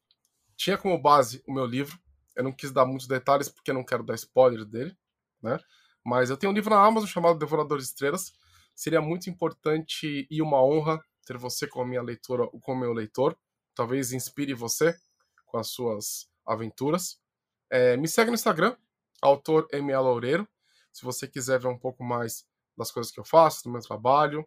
[0.55, 1.99] tinha como base o meu livro.
[2.35, 4.95] Eu não quis dar muitos detalhes porque não quero dar spoiler dele,
[5.41, 5.59] né?
[6.03, 8.33] Mas eu tenho um livro na Amazon chamado Devorador de Estrelas.
[8.75, 13.37] Seria muito importante e uma honra ter você como minha leitora ou como meu leitor.
[13.75, 14.97] Talvez inspire você
[15.45, 17.21] com as suas aventuras.
[17.71, 18.75] É, me segue no Instagram,
[19.21, 20.49] autor ML Loureiro.
[20.91, 24.43] Se você quiser ver um pouco mais das coisas que eu faço, do meu trabalho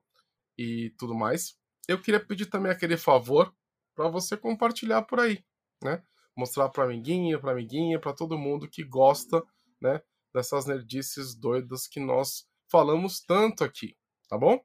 [0.58, 1.56] e tudo mais.
[1.86, 3.54] Eu queria pedir também aquele favor
[3.94, 5.44] para você compartilhar por aí,
[5.82, 6.02] né?
[6.36, 9.40] Mostrar para amiguinho, para amiguinha, para todo mundo que gosta,
[9.80, 10.00] né,
[10.34, 13.94] dessas nerdices doidas que nós falamos tanto aqui,
[14.28, 14.58] tá bom?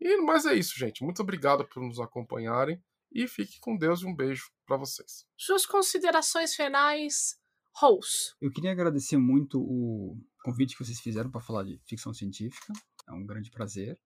[0.00, 1.02] E mas é isso, gente.
[1.02, 2.82] Muito obrigado por nos acompanharem
[3.12, 5.26] e fique com Deus e um beijo para vocês.
[5.36, 7.38] Suas considerações finais,
[7.74, 8.34] Rose.
[8.40, 12.72] Eu queria agradecer muito o convite que vocês fizeram para falar de ficção científica.
[13.08, 13.98] É um grande prazer.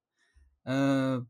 [0.64, 1.22] Ah,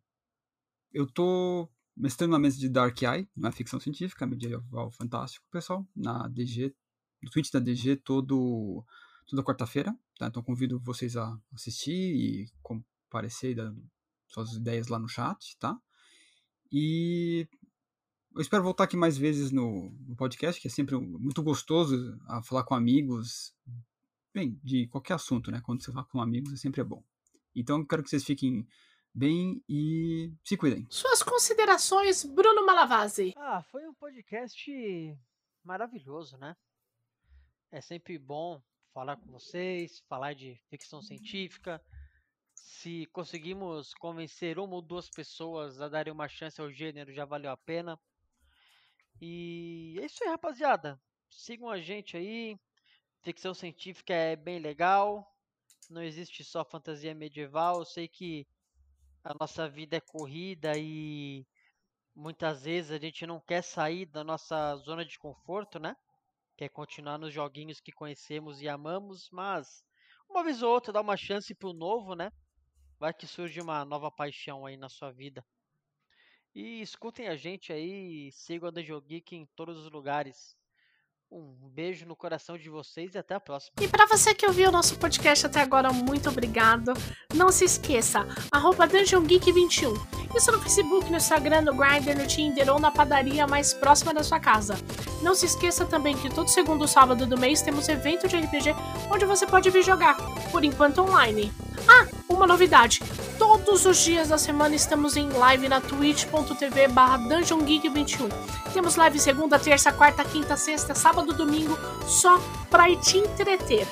[0.93, 5.47] eu tô mestrando na mesa de Dark Eye, não é ficção científica, é medieval fantástico,
[5.51, 6.75] pessoal, na DG,
[7.23, 8.85] no Twitch da DG todo,
[9.27, 10.27] toda quarta-feira, tá?
[10.27, 13.75] Então convido vocês a assistir e comparecer e dar
[14.33, 15.79] suas ideias lá no chat, tá?
[16.71, 17.47] E
[18.35, 22.43] eu espero voltar aqui mais vezes no, no podcast, que é sempre muito gostoso a
[22.43, 23.55] falar com amigos,
[24.33, 25.61] bem, de qualquer assunto, né?
[25.65, 27.05] Quando você fala com amigos, é sempre é bom.
[27.55, 28.67] Então, eu quero que vocês fiquem
[29.15, 30.87] bem e se cuidem.
[30.89, 33.35] Suas considerações, Bruno Malavasi.
[33.37, 34.71] Ah, foi um podcast
[35.63, 36.57] maravilhoso, né?
[37.71, 38.63] É sempre bom
[38.93, 41.83] falar com vocês, falar de ficção científica.
[42.65, 47.51] Se conseguimos convencer uma ou duas pessoas a darem uma chance ao gênero, já valeu
[47.51, 47.99] a pena.
[49.21, 51.01] E é isso aí, rapaziada.
[51.29, 52.57] Sigam a gente aí.
[53.21, 55.29] Ficção científica é bem legal.
[55.91, 57.81] Não existe só fantasia medieval.
[57.81, 58.47] Eu sei que
[59.25, 61.45] a nossa vida é corrida e
[62.15, 65.97] muitas vezes a gente não quer sair da nossa zona de conforto, né?
[66.57, 69.85] Quer continuar nos joguinhos que conhecemos e amamos, mas
[70.31, 72.31] uma vez ou outra dá uma chance pro novo, né?
[73.03, 75.45] Vai que surge uma nova paixão aí na sua vida.
[76.55, 80.57] E escutem a gente aí, sigam a Dungeon Geek em todos os lugares.
[81.29, 83.75] Um beijo no coração de vocês e até a próxima.
[83.81, 86.93] E para você que ouviu o nosso podcast até agora, muito obrigado.
[87.35, 88.21] Não se esqueça,
[88.53, 89.95] arroba Dungeon Geek 21.
[90.37, 94.23] Isso no Facebook, no Instagram, no Grindr, no Tinder ou na padaria mais próxima da
[94.23, 94.75] sua casa.
[95.21, 98.71] Não se esqueça também que todo segundo sábado do mês temos evento de RPG
[99.11, 100.17] onde você pode vir jogar,
[100.53, 101.51] por enquanto online.
[102.43, 102.99] Uma novidade!
[103.39, 108.29] Todos os dias da semana estamos em live na twitch.tv barra Dungeon Geek 21.
[108.73, 113.87] Temos live segunda, terça, quarta, quinta, sexta, sábado, domingo, só pra te entreter.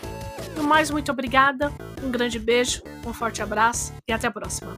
[0.56, 1.72] No mais, muito obrigada,
[2.02, 4.74] um grande beijo, um forte abraço e até a próxima.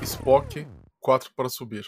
[0.00, 0.68] Spock,
[1.00, 1.84] 4 para subir.